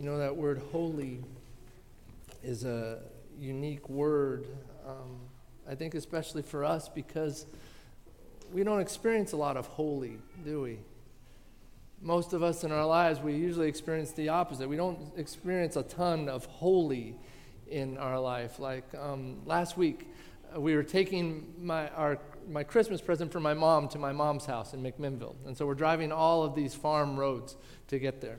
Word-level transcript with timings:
You 0.00 0.06
know, 0.06 0.16
that 0.16 0.34
word 0.34 0.62
holy 0.72 1.20
is 2.42 2.64
a 2.64 3.00
unique 3.38 3.86
word, 3.90 4.46
um, 4.88 5.18
I 5.68 5.74
think, 5.74 5.94
especially 5.94 6.40
for 6.40 6.64
us, 6.64 6.88
because 6.88 7.44
we 8.50 8.64
don't 8.64 8.80
experience 8.80 9.32
a 9.32 9.36
lot 9.36 9.58
of 9.58 9.66
holy, 9.66 10.16
do 10.42 10.62
we? 10.62 10.78
Most 12.00 12.32
of 12.32 12.42
us 12.42 12.64
in 12.64 12.72
our 12.72 12.86
lives, 12.86 13.20
we 13.20 13.34
usually 13.34 13.68
experience 13.68 14.12
the 14.12 14.30
opposite. 14.30 14.70
We 14.70 14.76
don't 14.76 15.12
experience 15.18 15.76
a 15.76 15.82
ton 15.82 16.30
of 16.30 16.46
holy 16.46 17.14
in 17.68 17.98
our 17.98 18.18
life. 18.18 18.58
Like 18.58 18.86
um, 18.98 19.42
last 19.44 19.76
week, 19.76 20.08
uh, 20.56 20.58
we 20.58 20.74
were 20.76 20.82
taking 20.82 21.52
my, 21.60 21.90
our, 21.90 22.16
my 22.48 22.64
Christmas 22.64 23.02
present 23.02 23.30
for 23.30 23.40
my 23.40 23.52
mom 23.52 23.86
to 23.88 23.98
my 23.98 24.12
mom's 24.12 24.46
house 24.46 24.72
in 24.72 24.82
McMinnville. 24.82 25.34
And 25.44 25.54
so 25.54 25.66
we're 25.66 25.74
driving 25.74 26.10
all 26.10 26.42
of 26.42 26.54
these 26.54 26.74
farm 26.74 27.20
roads 27.20 27.54
to 27.88 27.98
get 27.98 28.22
there. 28.22 28.38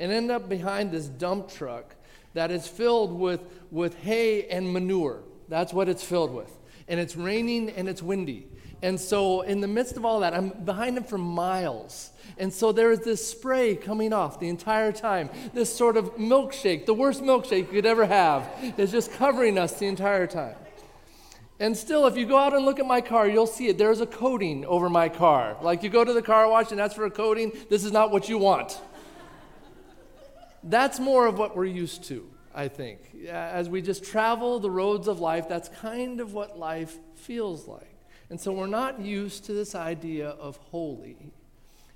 And 0.00 0.10
end 0.10 0.32
up 0.32 0.48
behind 0.48 0.90
this 0.90 1.06
dump 1.06 1.48
truck 1.48 1.94
that 2.34 2.50
is 2.50 2.66
filled 2.66 3.12
with, 3.12 3.40
with 3.70 3.94
hay 3.98 4.48
and 4.48 4.72
manure. 4.72 5.22
That's 5.48 5.72
what 5.72 5.88
it's 5.88 6.02
filled 6.02 6.34
with. 6.34 6.50
And 6.88 6.98
it's 6.98 7.14
raining 7.14 7.70
and 7.70 7.88
it's 7.88 8.02
windy. 8.02 8.48
And 8.82 8.98
so, 8.98 9.42
in 9.42 9.60
the 9.60 9.68
midst 9.68 9.98
of 9.98 10.06
all 10.06 10.20
that, 10.20 10.32
I'm 10.32 10.48
behind 10.48 10.96
him 10.96 11.04
for 11.04 11.18
miles. 11.18 12.10
And 12.38 12.50
so, 12.52 12.72
there 12.72 12.90
is 12.90 13.00
this 13.00 13.28
spray 13.28 13.76
coming 13.76 14.14
off 14.14 14.40
the 14.40 14.48
entire 14.48 14.90
time. 14.90 15.28
This 15.52 15.74
sort 15.74 15.98
of 15.98 16.16
milkshake, 16.16 16.86
the 16.86 16.94
worst 16.94 17.22
milkshake 17.22 17.58
you 17.58 17.64
could 17.64 17.86
ever 17.86 18.06
have, 18.06 18.48
is 18.78 18.90
just 18.90 19.12
covering 19.12 19.58
us 19.58 19.74
the 19.78 19.86
entire 19.86 20.26
time. 20.26 20.56
And 21.58 21.76
still, 21.76 22.06
if 22.06 22.16
you 22.16 22.24
go 22.24 22.38
out 22.38 22.54
and 22.54 22.64
look 22.64 22.80
at 22.80 22.86
my 22.86 23.02
car, 23.02 23.28
you'll 23.28 23.46
see 23.46 23.68
it. 23.68 23.76
There's 23.76 24.00
a 24.00 24.06
coating 24.06 24.64
over 24.64 24.88
my 24.88 25.10
car. 25.10 25.58
Like 25.60 25.82
you 25.82 25.90
go 25.90 26.02
to 26.02 26.12
the 26.14 26.22
car 26.22 26.48
wash 26.48 26.72
and 26.72 26.80
ask 26.80 26.96
for 26.96 27.04
a 27.04 27.10
coating. 27.10 27.52
This 27.68 27.84
is 27.84 27.92
not 27.92 28.10
what 28.10 28.30
you 28.30 28.38
want. 28.38 28.80
That's 30.62 31.00
more 31.00 31.26
of 31.26 31.38
what 31.38 31.56
we're 31.56 31.64
used 31.64 32.04
to, 32.04 32.28
I 32.54 32.68
think. 32.68 33.00
As 33.28 33.68
we 33.68 33.82
just 33.82 34.04
travel 34.04 34.60
the 34.60 34.70
roads 34.70 35.08
of 35.08 35.20
life, 35.20 35.48
that's 35.48 35.68
kind 35.68 36.20
of 36.20 36.34
what 36.34 36.58
life 36.58 36.96
feels 37.14 37.66
like. 37.66 37.86
And 38.28 38.40
so 38.40 38.52
we're 38.52 38.66
not 38.66 39.00
used 39.00 39.44
to 39.46 39.52
this 39.52 39.74
idea 39.74 40.28
of 40.28 40.56
holy. 40.70 41.32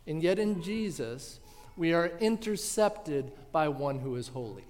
And 0.06 0.22
yet 0.22 0.38
in 0.38 0.62
Jesus, 0.62 1.40
we 1.76 1.92
are 1.92 2.08
intercepted 2.20 3.32
by 3.52 3.68
one 3.68 4.00
who 4.00 4.16
is 4.16 4.28
holy. 4.28 4.64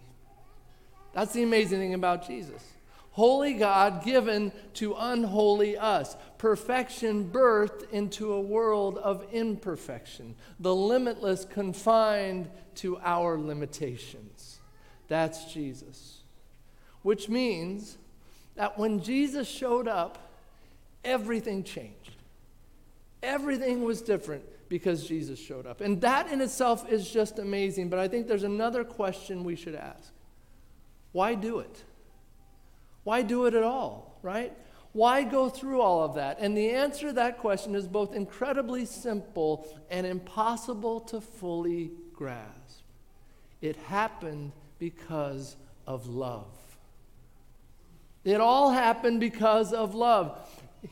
That's 1.13 1.33
the 1.33 1.43
amazing 1.43 1.79
thing 1.79 1.95
about 1.95 2.27
Jesus. 2.27 2.63
Holy 3.15 3.55
God 3.55 4.03
given 4.03 4.51
to 4.75 4.97
unholy 4.99 5.79
us. 5.79 6.17
Perfection 6.37 7.31
birthed 7.31 7.89
into 7.93 8.33
a 8.33 8.41
world 8.41 8.99
of 8.99 9.25
imperfection. 9.33 10.35
The 10.59 10.75
limitless 10.75 11.45
confined 11.45 12.51
to 12.77 12.99
our 13.05 13.39
limitations. 13.39 14.59
That's 15.07 15.53
Jesus. 15.53 16.23
Which 17.03 17.29
means 17.29 17.99
that 18.57 18.81
when 18.81 19.01
Jesus 19.01 19.47
showed 19.47 19.87
up, 19.87 20.19
everything 21.05 21.63
changed. 21.63 22.17
Everything 23.23 23.85
was 23.85 24.03
different 24.03 24.43
because 24.69 25.07
Jesus 25.07 25.39
showed 25.39 25.69
up. 25.69 25.81
And 25.81 26.01
that 26.01 26.33
in 26.33 26.41
itself 26.41 26.91
is 26.91 27.09
just 27.09 27.39
amazing. 27.39 27.91
But 27.91 28.01
I 28.01 28.09
think 28.09 28.27
there's 28.27 28.43
another 28.43 28.83
question 28.83 29.45
we 29.45 29.55
should 29.55 29.77
ask 29.77 30.11
why 31.13 31.37
do 31.37 31.61
it? 31.61 31.85
Why 33.05 33.23
do 33.23 33.47
it 33.47 33.55
at 33.55 33.63
all, 33.63 34.19
right? 34.23 34.53
Why 34.93 35.25
go 35.25 35.49
through 35.49 35.81
all 35.81 36.05
of 36.05 36.15
that? 36.15 36.39
And 36.41 36.57
the 36.57 36.71
answer 36.71 37.09
to 37.09 37.13
that 37.15 37.39
question 37.39 37.75
is 37.75 37.87
both 37.87 38.15
incredibly 38.15 38.87
simple 38.87 39.67
and 39.91 40.07
impossible 40.07 41.01
to 41.01 41.21
fully 41.21 41.91
grasp. 42.13 42.83
It 43.61 43.77
happened 43.77 44.53
because 44.79 45.57
of 45.87 46.07
love. 46.07 46.47
It 48.25 48.41
all 48.41 48.71
happened 48.71 49.21
because 49.21 49.73
of 49.73 49.95
love. 49.95 50.39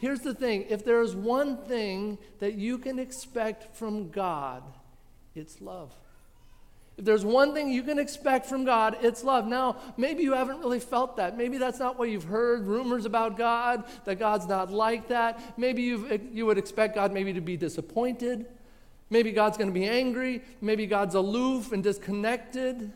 Here's 0.01 0.21
the 0.21 0.35
thing 0.35 0.67
if 0.69 0.85
there 0.85 1.01
is 1.01 1.15
one 1.15 1.59
thing 1.59 2.19
that 2.41 2.55
you 2.55 2.79
can 2.79 2.99
expect 2.99 3.77
from 3.77 4.11
God, 4.11 4.63
it's 5.35 5.61
love. 5.61 5.95
If 7.03 7.07
there's 7.07 7.25
one 7.25 7.53
thing 7.53 7.69
you 7.69 7.83
can 7.83 7.99
expect 7.99 8.47
from 8.47 8.65
God, 8.65 8.97
it's 9.03 9.25
love. 9.25 9.45
Now, 9.45 9.75
maybe 9.97 10.23
you 10.23 10.35
haven't 10.35 10.61
really 10.61 10.79
felt 10.79 11.17
that. 11.17 11.37
Maybe 11.37 11.59
that's 11.59 11.81
not 11.81 11.99
what 11.99 12.09
you've 12.11 12.23
heard 12.23 12.65
rumors 12.65 13.07
about 13.07 13.37
God, 13.37 13.83
that 14.05 14.21
God's 14.21 14.47
not 14.47 14.71
like 14.71 15.09
that. 15.09 15.59
Maybe 15.59 15.83
you 15.83 16.21
you 16.33 16.47
would 16.47 16.59
expect 16.59 16.95
God 16.95 17.13
maybe 17.13 17.33
to 17.33 17.41
be 17.41 17.57
disappointed. 17.57 18.47
Maybe 19.11 19.33
God's 19.33 19.59
going 19.59 19.67
to 19.67 19.75
be 19.75 19.85
angry. 19.85 20.43
Maybe 20.61 20.87
God's 20.87 21.17
aloof 21.17 21.73
and 21.73 21.83
disconnected. 21.83 22.93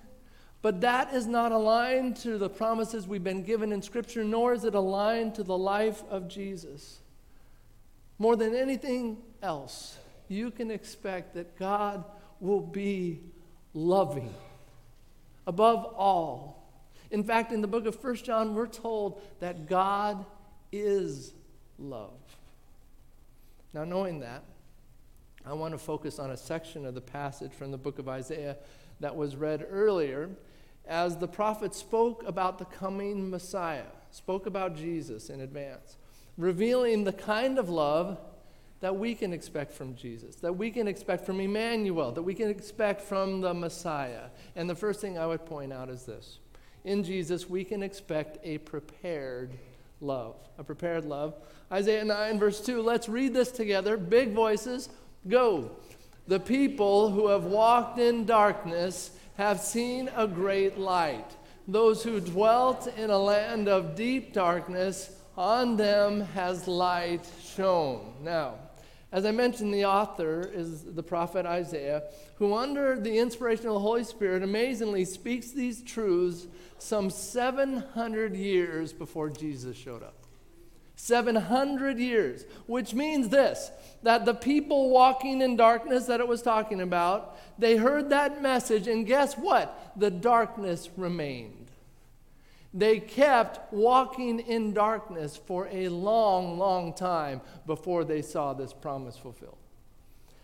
But 0.63 0.83
that 0.83 1.13
is 1.13 1.27
not 1.27 1.51
aligned 1.51 2.15
to 2.19 2.39
the 2.39 2.49
promises 2.49 3.09
we've 3.09 3.25
been 3.25 3.43
given 3.43 3.73
in 3.73 3.83
Scripture, 3.83 4.23
nor 4.23 4.55
is 4.55 4.65
it 4.65 4.77
aligned 4.77 5.35
to 5.35 5.43
the 5.43 5.59
life 5.59 6.05
of 6.11 6.29
Jesus. 6.29 7.01
More 8.21 8.37
than 8.37 8.55
anything 8.55 9.17
else, 9.43 9.99
you 10.29 10.53
can 10.53 10.71
expect 10.71 11.35
that 11.35 11.59
God 11.59 12.05
will 12.39 12.61
be 12.61 13.19
loving 13.77 14.33
above 15.47 15.85
all. 15.97 16.67
In 17.11 17.23
fact, 17.23 17.53
in 17.53 17.61
the 17.61 17.69
book 17.69 17.87
of 17.87 17.95
First 17.95 18.25
John, 18.25 18.55
we're 18.55 18.67
told 18.67 19.23
that 19.39 19.69
God 19.69 20.25
is 20.73 21.33
love. 21.79 22.19
Now, 23.73 23.85
knowing 23.85 24.21
that, 24.21 24.43
I 25.45 25.53
want 25.53 25.75
to 25.75 25.79
focus 25.79 26.19
on 26.19 26.31
a 26.31 26.37
section 26.37 26.87
of 26.87 26.95
the 26.95 27.01
passage 27.01 27.53
from 27.53 27.71
the 27.71 27.77
book 27.77 27.99
of 27.99 28.09
Isaiah 28.09 28.57
that 28.99 29.15
was 29.15 29.37
read 29.37 29.65
earlier 29.71 30.31
as 30.89 31.19
the 31.19 31.29
prophet 31.29 31.75
spoke 31.75 32.25
about 32.27 32.59
the 32.59 32.65
coming 32.65 33.31
Messiah, 33.31 33.85
spoke 34.11 34.47
about 34.47 34.75
Jesus 34.75 35.29
in 35.29 35.41
advance, 35.41 35.97
revealing 36.39 37.05
the 37.05 37.13
kind 37.13 37.59
of 37.59 37.69
love 37.69 38.19
that 38.81 38.97
we 38.97 39.15
can 39.15 39.33
expect 39.33 39.73
from 39.73 39.95
Jesus, 39.95 40.37
that 40.37 40.53
we 40.53 40.71
can 40.71 40.87
expect 40.87 41.25
from 41.25 41.41
Emmanuel, 41.41 42.13
that 42.13 42.23
we 42.23 42.35
can 42.35 42.51
expect 42.51 43.01
from 43.01 43.41
the 43.41 43.55
Messiah. 43.55 44.29
And 44.55 44.69
the 44.69 44.75
first 44.75 45.01
thing 45.01 45.19
I 45.19 45.27
would 45.27 45.47
point 45.47 45.73
out 45.73 45.89
is 45.89 46.05
this 46.05 46.39
in 46.85 47.03
Jesus, 47.03 47.51
we 47.51 47.65
can 47.65 47.83
expect 47.83 48.39
a 48.45 48.59
prepared 48.59 49.51
love. 50.01 50.37
A 50.57 50.65
prepared 50.65 51.05
love. 51.05 51.35
Isaiah 51.73 52.05
9, 52.05 52.39
verse 52.39 52.61
2. 52.61 52.81
Let's 52.81 53.09
read 53.09 53.35
this 53.35 53.51
together. 53.51 53.97
Big 53.97 54.33
voices. 54.33 54.89
Go. 55.27 55.73
The 56.29 56.39
people 56.39 57.11
who 57.11 57.29
have 57.29 57.45
walked 57.45 57.99
in 57.99 58.25
darkness 58.25 59.11
have 59.37 59.61
seen 59.61 60.11
a 60.15 60.29
great 60.29 60.79
light. 60.79 61.37
Those 61.67 62.05
who 62.05 62.21
dwelt 62.21 62.87
in 62.97 63.11
a 63.11 63.19
land 63.19 63.69
of 63.69 63.97
deep 63.97 64.33
darkness, 64.33 65.11
on 65.37 65.77
them 65.77 66.21
has 66.21 66.69
light 66.69 67.29
shone. 67.43 68.15
Now, 68.23 68.55
as 69.13 69.25
I 69.25 69.31
mentioned, 69.31 69.73
the 69.73 69.85
author 69.85 70.51
is 70.53 70.83
the 70.83 71.03
prophet 71.03 71.47
Isaiah, 71.47 72.05
who, 72.37 72.55
under 72.55 72.99
the 72.99 73.19
inspiration 73.19 73.67
of 73.67 73.75
the 73.75 73.81
Holy 73.81 74.05
Spirit, 74.05 74.43
amazingly 74.43 75.05
speaks 75.05 75.53
these 75.53 75.83
truths 75.83 76.47
some 76.79 77.11
700 77.11 78.35
years 78.35 78.93
before 78.93 79.31
Jesus 79.31 79.77
showed 79.77 80.03
up. 80.03 80.15
700 80.97 81.99
years, 81.99 82.45
which 82.67 82.95
means 82.95 83.29
this 83.29 83.71
that 84.03 84.25
the 84.25 84.35
people 84.35 84.91
walking 84.91 85.41
in 85.41 85.57
darkness 85.57 86.07
that 86.07 86.21
it 86.21 86.29
was 86.29 86.43
talking 86.43 86.81
about, 86.81 87.37
they 87.59 87.77
heard 87.77 88.11
that 88.11 88.41
message, 88.41 88.87
and 88.87 89.07
guess 89.07 89.35
what? 89.35 89.93
The 89.97 90.11
darkness 90.11 90.89
remained. 90.97 91.71
They 92.77 93.01
kept 93.01 93.73
walking 93.73 94.39
in 94.39 94.75
darkness 94.75 95.35
for 95.35 95.67
a 95.73 95.89
long, 95.89 96.59
long 96.59 96.93
time 96.93 97.41
before 97.67 98.05
they 98.05 98.21
saw 98.21 98.53
this 98.53 98.75
promise 98.75 99.17
fulfilled. 99.17 99.57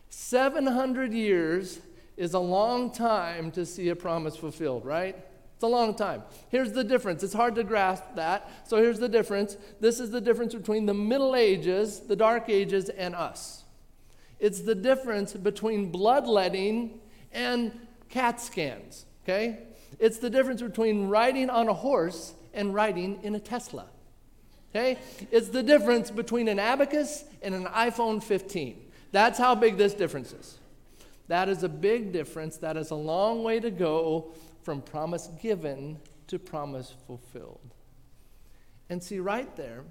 700 0.09 1.13
years 1.13 1.81
is 2.17 2.33
a 2.33 2.39
long 2.39 2.91
time 2.91 3.51
to 3.51 3.67
see 3.67 3.91
a 3.91 3.97
promise 3.97 4.35
fulfilled, 4.35 4.87
right? 4.87 5.15
It's 5.57 5.63
a 5.63 5.67
long 5.67 5.95
time. 5.95 6.23
Here's 6.49 6.73
the 6.73 6.83
difference. 6.83 7.23
It's 7.23 7.35
hard 7.35 7.55
to 7.57 7.65
grasp 7.65 8.05
that. 8.15 8.51
So 8.67 8.79
here's 8.79 8.99
the 8.99 9.11
difference. 9.11 9.59
This 9.81 10.01
is 10.01 10.11
the 10.11 10.21
difference 10.23 10.55
between 10.55 10.87
the 10.87 10.95
Middle 10.95 11.37
Ages, 11.37 12.01
the 12.01 12.17
Dark 12.17 12.49
Ages, 12.49 12.89
and 12.89 13.15
us. 13.15 13.65
It's 14.41 14.63
the 14.63 14.75
difference 14.75 15.35
between 15.35 15.93
bloodletting 15.93 16.99
and 17.31 17.79
CAT 18.09 18.41
scans, 18.41 19.05
okay? 19.23 19.59
It's 19.99 20.19
the 20.19 20.31
difference 20.31 20.63
between 20.63 21.09
riding 21.09 21.51
on 21.51 21.69
a 21.69 21.75
horse 21.75 22.35
and 22.55 22.75
riding 22.75 23.21
in 23.23 23.35
a 23.35 23.41
Tesla. 23.41 23.87
Okay? 24.71 24.99
It's 25.31 25.49
the 25.49 25.63
difference 25.63 26.11
between 26.11 26.49
an 26.49 26.59
abacus 26.59 27.25
and 27.43 27.55
an 27.55 27.65
iPhone 27.65 28.23
15. 28.23 28.81
That's 29.13 29.39
how 29.39 29.55
big 29.55 29.77
this 29.77 29.95
difference 29.95 30.33
is. 30.33 30.59
That 31.29 31.49
is 31.49 31.63
a 31.63 31.69
big 31.69 32.13
difference. 32.13 32.57
That 32.59 32.77
is 32.77 32.91
a 32.91 32.97
long 32.97 33.43
way 33.43 33.61
to 33.61 33.71
go 33.71 34.33
from 34.63 34.81
promise 34.81 35.29
given 35.41 35.99
to 36.29 36.39
promise 36.39 36.95
fulfilled. 37.07 37.75
And 38.89 39.03
see, 39.03 39.19
right 39.19 39.55
there, 39.57 39.85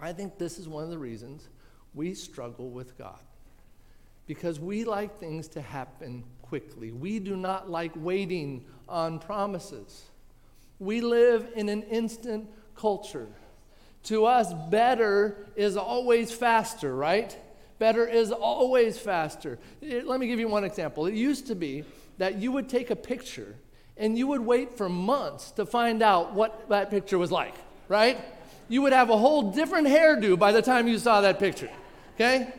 I 0.00 0.12
think 0.12 0.38
this 0.38 0.58
is 0.58 0.68
one 0.68 0.84
of 0.84 0.90
the 0.90 0.98
reasons 0.98 1.48
we 1.94 2.14
struggle 2.14 2.70
with 2.70 2.96
God. 2.98 3.20
Because 4.26 4.58
we 4.58 4.84
like 4.84 5.18
things 5.18 5.48
to 5.48 5.60
happen 5.60 6.24
quickly. 6.44 6.92
We 6.92 7.18
do 7.18 7.36
not 7.36 7.70
like 7.70 7.92
waiting 7.96 8.64
on 8.88 9.18
promises. 9.18 10.04
We 10.78 11.00
live 11.00 11.48
in 11.56 11.68
an 11.68 11.82
instant 11.84 12.48
culture. 12.76 13.28
To 14.04 14.26
us, 14.26 14.52
better 14.70 15.46
is 15.56 15.76
always 15.76 16.30
faster, 16.30 16.94
right? 16.94 17.36
Better 17.78 18.06
is 18.06 18.30
always 18.30 18.98
faster. 18.98 19.58
Eh, 19.82 20.02
let 20.04 20.20
me 20.20 20.26
give 20.26 20.38
you 20.38 20.48
one 20.48 20.64
example. 20.64 21.06
It 21.06 21.14
used 21.14 21.46
to 21.46 21.54
be 21.54 21.84
that 22.18 22.36
you 22.36 22.52
would 22.52 22.68
take 22.68 22.90
a 22.90 22.96
picture 22.96 23.56
and 23.96 24.18
you 24.18 24.26
would 24.26 24.40
wait 24.40 24.76
for 24.76 24.88
months 24.88 25.50
to 25.52 25.64
find 25.64 26.02
out 26.02 26.34
what 26.34 26.68
that 26.68 26.90
picture 26.90 27.16
was 27.16 27.32
like, 27.32 27.54
right? 27.88 28.18
You 28.68 28.82
would 28.82 28.92
have 28.92 29.08
a 29.08 29.16
whole 29.16 29.50
different 29.52 29.86
hairdo 29.86 30.38
by 30.38 30.52
the 30.52 30.62
time 30.62 30.88
you 30.88 30.98
saw 30.98 31.22
that 31.22 31.38
picture, 31.38 31.70
okay? 32.14 32.52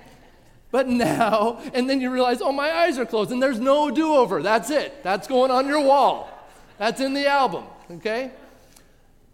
But 0.72 0.88
now, 0.88 1.62
and 1.74 1.90
then 1.90 2.02
you 2.02 2.12
realize, 2.12 2.42
oh, 2.42 2.52
my 2.52 2.72
eyes 2.72 2.98
are 2.98 3.06
closed, 3.06 3.32
and 3.32 3.42
there's 3.42 3.60
no 3.60 3.90
do 3.90 4.14
over. 4.14 4.42
That's 4.42 4.70
it. 4.70 5.04
That's 5.04 5.28
going 5.28 5.52
on 5.52 5.68
your 5.68 5.82
wall. 5.82 6.30
That's 6.78 7.00
in 7.00 7.14
the 7.14 7.28
album, 7.28 7.64
okay? 7.90 8.32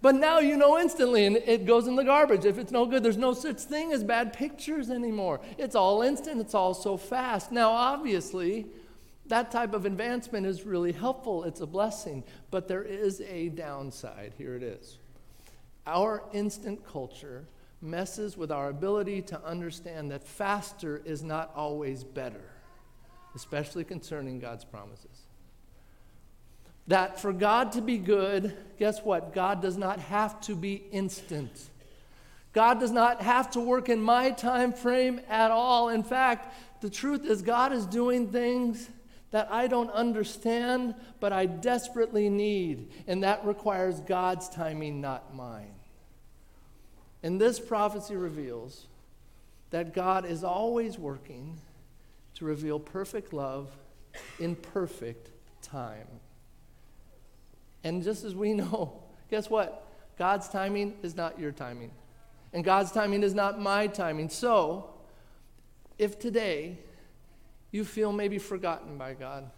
But 0.01 0.16
now 0.16 0.39
you 0.39 0.57
know 0.57 0.80
instantly, 0.80 1.25
and 1.25 1.38
it 1.38 1.66
goes 1.66 1.88
in 1.88 1.95
the 1.95 2.04
garbage. 2.04 2.45
If 2.45 2.57
it's 2.57 2.72
no 2.72 2.86
good, 2.86 3.04
there's 3.04 3.18
no 3.18 3.33
such 3.33 3.62
thing 3.62 3.92
as 3.92 4.04
bad 4.04 4.33
pictures 4.33 4.89
anymore. 4.89 5.39
It's 5.57 5.75
all 5.75 6.01
instant, 6.01 6.42
it's 6.42 6.56
all 6.56 6.74
so 6.74 6.98
fast. 6.98 7.51
Now, 7.51 7.69
obviously, 7.72 8.66
that 9.27 9.51
type 9.51 9.74
of 9.74 9.86
advancement 9.86 10.45
is 10.45 10.63
really 10.63 10.92
helpful, 10.92 11.44
it's 11.44 11.62
a 11.62 11.68
blessing, 11.68 12.24
but 12.50 12.68
there 12.68 12.84
is 12.84 13.22
a 13.22 13.50
downside. 13.50 14.34
Here 14.38 14.56
it 14.56 14.63
is. 14.63 14.98
Our 15.88 16.24
instant 16.34 16.86
culture 16.86 17.45
messes 17.81 18.38
with 18.38 18.51
our 18.51 18.69
ability 18.69 19.22
to 19.24 19.44
understand 19.44 20.12
that 20.12 20.24
faster 20.24 21.01
is 21.04 21.24
not 21.24 21.51
always 21.56 22.04
better, 22.04 22.44
especially 23.36 23.83
concerning 23.83 24.39
God's 24.39 24.63
promises. 24.63 25.25
That 26.88 27.19
for 27.19 27.33
God 27.33 27.72
to 27.74 27.81
be 27.81 27.98
good, 27.98 28.56
guess 28.78 29.01
what? 29.01 29.33
God 29.33 29.62
does 29.62 29.78
not 29.78 30.00
have 30.00 30.42
to 30.42 30.56
be 30.56 30.83
instant. 30.92 31.69
God 32.54 32.80
does 32.80 32.92
not 32.92 33.22
have 33.22 33.51
to 33.51 33.60
work 33.60 33.88
in 33.88 34.01
my 34.01 34.31
time 34.31 34.74
frame 34.74 35.22
at 35.30 35.51
all. 35.51 35.89
In 35.89 36.04
fact, 36.04 36.54
the 36.81 36.89
truth 36.89 37.25
is, 37.25 37.42
God 37.42 37.72
is 37.72 37.86
doing 37.86 38.31
things 38.31 38.89
that 39.31 39.48
I 39.50 39.68
don't 39.68 39.89
understand, 39.92 40.94
but 41.19 41.31
I 41.31 41.45
desperately 41.45 42.30
need. 42.30 42.92
And 43.07 43.24
that 43.24 43.45
requires 43.45 44.01
God's 44.01 44.50
timing, 44.50 45.00
not 45.00 45.34
mine. 45.34 45.71
And 47.24 47.40
this 47.40 47.60
prophecy 47.60 48.16
reveals 48.16 48.88
that 49.70 49.94
God 49.94 50.26
is 50.26 50.44
always 50.44 50.98
working 50.98 51.60
to 52.36 52.46
reveal 52.46 52.80
perfect 52.80 53.34
love 53.34 53.70
in 54.40 54.56
perfect 54.56 55.30
time. 55.62 56.08
And 57.84 58.04
just 58.04 58.24
as 58.24 58.36
we 58.36 58.54
know, 58.54 59.02
guess 59.30 59.50
what? 59.50 59.88
God's 60.18 60.50
timing 60.50 60.94
is 61.04 61.16
not 61.16 61.40
your 61.40 61.52
timing. 61.52 61.92
And 62.54 62.64
God's 62.64 62.92
timing 62.92 63.24
is 63.24 63.34
not 63.34 63.60
my 63.60 63.88
timing. 63.88 64.30
So, 64.30 64.90
if 65.98 66.20
today 66.20 66.78
you 67.72 67.86
feel 67.86 68.12
maybe 68.12 68.38
forgotten 68.38 68.98
by 68.98 69.14
God. 69.14 69.50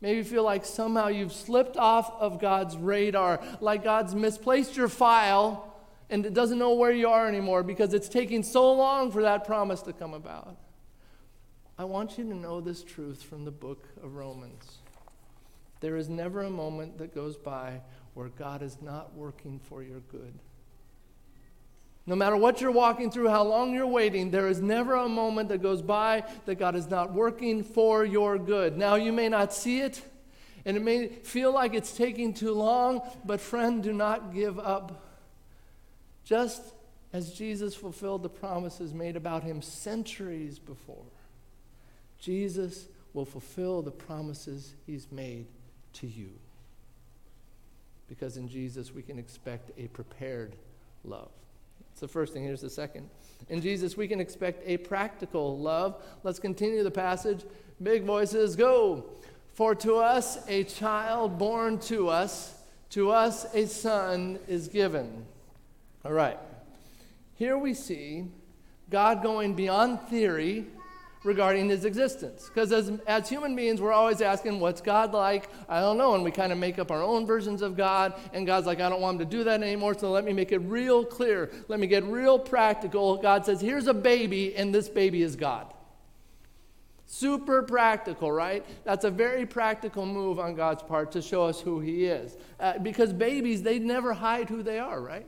Maybe 0.00 0.22
feel 0.22 0.44
like 0.44 0.64
somehow 0.64 1.08
you've 1.08 1.32
slipped 1.32 1.76
off 1.76 2.12
of 2.20 2.38
God's 2.40 2.76
radar, 2.76 3.40
like 3.60 3.82
God's 3.82 4.14
misplaced 4.14 4.76
your 4.76 4.88
file 4.88 5.74
and 6.10 6.24
it 6.24 6.34
doesn't 6.34 6.58
know 6.58 6.74
where 6.74 6.92
you 6.92 7.08
are 7.08 7.28
anymore 7.28 7.62
because 7.62 7.94
it's 7.94 8.08
taking 8.08 8.42
so 8.42 8.72
long 8.72 9.10
for 9.10 9.22
that 9.22 9.44
promise 9.44 9.82
to 9.82 9.92
come 9.92 10.14
about. 10.14 10.56
I 11.78 11.84
want 11.84 12.18
you 12.18 12.24
to 12.24 12.34
know 12.34 12.60
this 12.60 12.82
truth 12.82 13.22
from 13.22 13.44
the 13.44 13.50
book 13.50 13.84
of 14.02 14.16
Romans. 14.16 14.78
There 15.80 15.96
is 15.96 16.08
never 16.08 16.42
a 16.42 16.50
moment 16.50 16.98
that 16.98 17.14
goes 17.14 17.36
by 17.36 17.80
where 18.14 18.28
God 18.28 18.62
is 18.62 18.78
not 18.82 19.14
working 19.14 19.60
for 19.68 19.82
your 19.82 20.00
good. 20.00 20.34
No 22.04 22.16
matter 22.16 22.36
what 22.36 22.60
you're 22.60 22.72
walking 22.72 23.10
through, 23.10 23.28
how 23.28 23.44
long 23.44 23.74
you're 23.74 23.86
waiting, 23.86 24.30
there 24.30 24.48
is 24.48 24.62
never 24.62 24.94
a 24.94 25.08
moment 25.08 25.50
that 25.50 25.62
goes 25.62 25.82
by 25.82 26.24
that 26.46 26.54
God 26.54 26.74
is 26.74 26.88
not 26.88 27.12
working 27.12 27.62
for 27.62 28.04
your 28.04 28.38
good. 28.38 28.78
Now, 28.78 28.94
you 28.94 29.12
may 29.12 29.28
not 29.28 29.52
see 29.52 29.80
it, 29.80 30.02
and 30.64 30.76
it 30.76 30.82
may 30.82 31.08
feel 31.08 31.52
like 31.52 31.74
it's 31.74 31.92
taking 31.92 32.32
too 32.32 32.54
long, 32.54 33.02
but 33.26 33.40
friend, 33.40 33.82
do 33.82 33.92
not 33.92 34.32
give 34.32 34.58
up. 34.58 35.07
Just 36.28 36.74
as 37.14 37.32
Jesus 37.32 37.74
fulfilled 37.74 38.22
the 38.22 38.28
promises 38.28 38.92
made 38.92 39.16
about 39.16 39.42
him 39.42 39.62
centuries 39.62 40.58
before, 40.58 41.06
Jesus 42.18 42.84
will 43.14 43.24
fulfill 43.24 43.80
the 43.80 43.90
promises 43.90 44.74
he's 44.86 45.10
made 45.10 45.46
to 45.94 46.06
you. 46.06 46.28
Because 48.10 48.36
in 48.36 48.46
Jesus, 48.46 48.92
we 48.92 49.00
can 49.00 49.18
expect 49.18 49.70
a 49.78 49.88
prepared 49.88 50.54
love. 51.02 51.30
That's 51.88 52.00
the 52.00 52.08
first 52.08 52.34
thing. 52.34 52.44
Here's 52.44 52.60
the 52.60 52.68
second. 52.68 53.08
In 53.48 53.62
Jesus, 53.62 53.96
we 53.96 54.06
can 54.06 54.20
expect 54.20 54.62
a 54.66 54.76
practical 54.76 55.58
love. 55.58 55.96
Let's 56.24 56.38
continue 56.38 56.82
the 56.82 56.90
passage. 56.90 57.42
Big 57.82 58.04
voices, 58.04 58.54
go. 58.54 59.06
For 59.54 59.74
to 59.76 59.94
us 59.94 60.46
a 60.46 60.64
child 60.64 61.38
born 61.38 61.78
to 61.80 62.08
us, 62.08 62.54
to 62.90 63.12
us 63.12 63.46
a 63.54 63.66
son 63.66 64.38
is 64.46 64.68
given. 64.68 65.24
All 66.04 66.12
right. 66.12 66.38
Here 67.34 67.56
we 67.56 67.74
see 67.74 68.26
God 68.90 69.22
going 69.22 69.54
beyond 69.54 70.00
theory 70.02 70.66
regarding 71.24 71.68
his 71.68 71.84
existence. 71.84 72.48
Because 72.48 72.72
as, 72.72 72.90
as 73.06 73.28
human 73.28 73.54
beings, 73.56 73.80
we're 73.80 73.92
always 73.92 74.20
asking, 74.20 74.60
what's 74.60 74.80
God 74.80 75.12
like? 75.12 75.48
I 75.68 75.80
don't 75.80 75.98
know. 75.98 76.14
And 76.14 76.24
we 76.24 76.30
kind 76.30 76.52
of 76.52 76.58
make 76.58 76.78
up 76.78 76.90
our 76.90 77.02
own 77.02 77.26
versions 77.26 77.62
of 77.62 77.76
God. 77.76 78.14
And 78.32 78.46
God's 78.46 78.66
like, 78.66 78.80
I 78.80 78.88
don't 78.88 79.00
want 79.00 79.20
him 79.20 79.28
to 79.28 79.36
do 79.36 79.44
that 79.44 79.62
anymore. 79.62 79.94
So 79.98 80.10
let 80.10 80.24
me 80.24 80.32
make 80.32 80.52
it 80.52 80.58
real 80.58 81.04
clear. 81.04 81.50
Let 81.68 81.80
me 81.80 81.86
get 81.86 82.04
real 82.04 82.38
practical. 82.38 83.16
God 83.16 83.44
says, 83.44 83.60
here's 83.60 83.86
a 83.86 83.94
baby, 83.94 84.56
and 84.56 84.74
this 84.74 84.88
baby 84.88 85.22
is 85.22 85.36
God. 85.36 85.72
Super 87.06 87.62
practical, 87.62 88.30
right? 88.30 88.64
That's 88.84 89.04
a 89.04 89.10
very 89.10 89.46
practical 89.46 90.04
move 90.04 90.38
on 90.38 90.54
God's 90.54 90.82
part 90.82 91.12
to 91.12 91.22
show 91.22 91.44
us 91.44 91.60
who 91.60 91.80
He 91.80 92.04
is. 92.04 92.36
Uh, 92.60 92.78
because 92.78 93.12
babies, 93.12 93.62
they 93.62 93.78
never 93.78 94.12
hide 94.12 94.48
who 94.48 94.62
they 94.62 94.78
are, 94.78 95.00
right? 95.00 95.26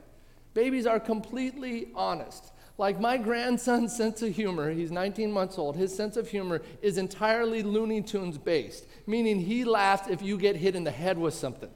Babies 0.55 0.87
are 0.87 1.00
completely 1.00 1.88
honest. 1.94 2.52
Like 2.79 2.99
my 2.99 3.19
grandson's 3.19 3.94
sense 3.97 4.23
of 4.23 4.35
humor, 4.35 4.70
he's 4.70 4.91
19 4.91 5.31
months 5.31 5.58
old, 5.58 5.76
his 5.76 5.94
sense 5.94 6.17
of 6.17 6.29
humor 6.29 6.62
is 6.82 6.99
entirely 6.99 7.62
Looney 7.62 8.00
Tunes 8.02 8.38
based, 8.38 8.87
meaning 9.06 9.38
he 9.38 9.64
laughs 9.64 10.08
if 10.08 10.23
you 10.23 10.38
get 10.38 10.56
hit 10.56 10.75
in 10.75 10.85
the 10.85 10.91
head 10.91 11.19
with 11.19 11.35
something. 11.35 11.70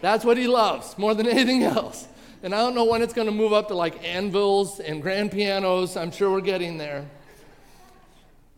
That's 0.00 0.24
what 0.24 0.36
he 0.36 0.46
loves 0.46 0.96
more 0.98 1.14
than 1.14 1.26
anything 1.28 1.62
else. 1.62 2.08
And 2.42 2.54
I 2.54 2.58
don't 2.58 2.74
know 2.74 2.84
when 2.84 3.00
it's 3.00 3.14
going 3.14 3.26
to 3.26 3.32
move 3.32 3.54
up 3.54 3.68
to 3.68 3.74
like 3.74 4.04
anvils 4.04 4.78
and 4.78 5.00
grand 5.00 5.32
pianos. 5.32 5.96
I'm 5.96 6.10
sure 6.10 6.30
we're 6.30 6.42
getting 6.42 6.76
there. 6.76 7.08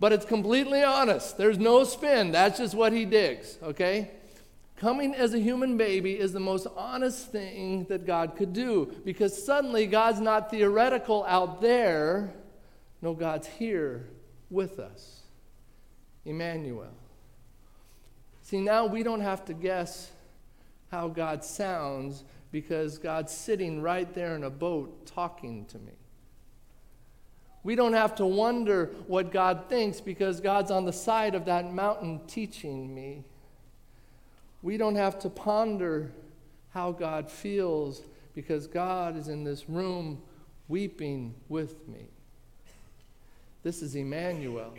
But 0.00 0.12
it's 0.12 0.24
completely 0.24 0.82
honest. 0.82 1.38
There's 1.38 1.58
no 1.58 1.84
spin. 1.84 2.32
That's 2.32 2.58
just 2.58 2.74
what 2.74 2.92
he 2.92 3.04
digs, 3.04 3.58
okay? 3.62 4.10
Coming 4.76 5.14
as 5.14 5.32
a 5.32 5.38
human 5.38 5.78
baby 5.78 6.12
is 6.18 6.34
the 6.34 6.40
most 6.40 6.66
honest 6.76 7.32
thing 7.32 7.84
that 7.84 8.06
God 8.06 8.36
could 8.36 8.52
do 8.52 8.94
because 9.04 9.44
suddenly 9.44 9.86
God's 9.86 10.20
not 10.20 10.50
theoretical 10.50 11.24
out 11.26 11.62
there. 11.62 12.34
No, 13.00 13.14
God's 13.14 13.46
here 13.46 14.06
with 14.50 14.78
us. 14.78 15.22
Emmanuel. 16.26 16.92
See, 18.42 18.60
now 18.60 18.84
we 18.86 19.02
don't 19.02 19.22
have 19.22 19.46
to 19.46 19.54
guess 19.54 20.10
how 20.90 21.08
God 21.08 21.42
sounds 21.42 22.24
because 22.52 22.98
God's 22.98 23.32
sitting 23.32 23.80
right 23.80 24.12
there 24.12 24.36
in 24.36 24.44
a 24.44 24.50
boat 24.50 25.06
talking 25.06 25.64
to 25.66 25.78
me. 25.78 25.92
We 27.62 27.74
don't 27.74 27.94
have 27.94 28.14
to 28.16 28.26
wonder 28.26 28.90
what 29.06 29.32
God 29.32 29.64
thinks 29.68 30.00
because 30.00 30.40
God's 30.40 30.70
on 30.70 30.84
the 30.84 30.92
side 30.92 31.34
of 31.34 31.46
that 31.46 31.72
mountain 31.72 32.20
teaching 32.28 32.94
me. 32.94 33.24
We 34.62 34.76
don't 34.76 34.96
have 34.96 35.18
to 35.20 35.30
ponder 35.30 36.12
how 36.70 36.92
God 36.92 37.30
feels 37.30 38.02
because 38.34 38.66
God 38.66 39.16
is 39.16 39.28
in 39.28 39.44
this 39.44 39.68
room 39.68 40.20
weeping 40.68 41.34
with 41.48 41.88
me. 41.88 42.08
This 43.62 43.82
is 43.82 43.94
Emmanuel, 43.94 44.74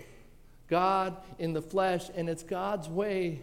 God 0.67 1.17
in 1.39 1.53
the 1.53 1.61
flesh, 1.61 2.09
and 2.15 2.29
it's 2.29 2.43
God's 2.43 2.87
way 2.87 3.41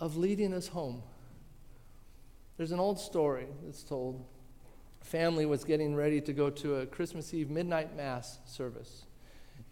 of 0.00 0.16
leading 0.16 0.54
us 0.54 0.68
home. 0.68 1.02
There's 2.56 2.72
an 2.72 2.80
old 2.80 2.98
story 2.98 3.46
that's 3.64 3.82
told. 3.82 4.24
A 5.02 5.04
family 5.04 5.44
was 5.44 5.64
getting 5.64 5.94
ready 5.94 6.20
to 6.22 6.32
go 6.32 6.48
to 6.50 6.76
a 6.76 6.86
Christmas 6.86 7.34
Eve 7.34 7.50
midnight 7.50 7.96
mass 7.96 8.38
service. 8.46 9.04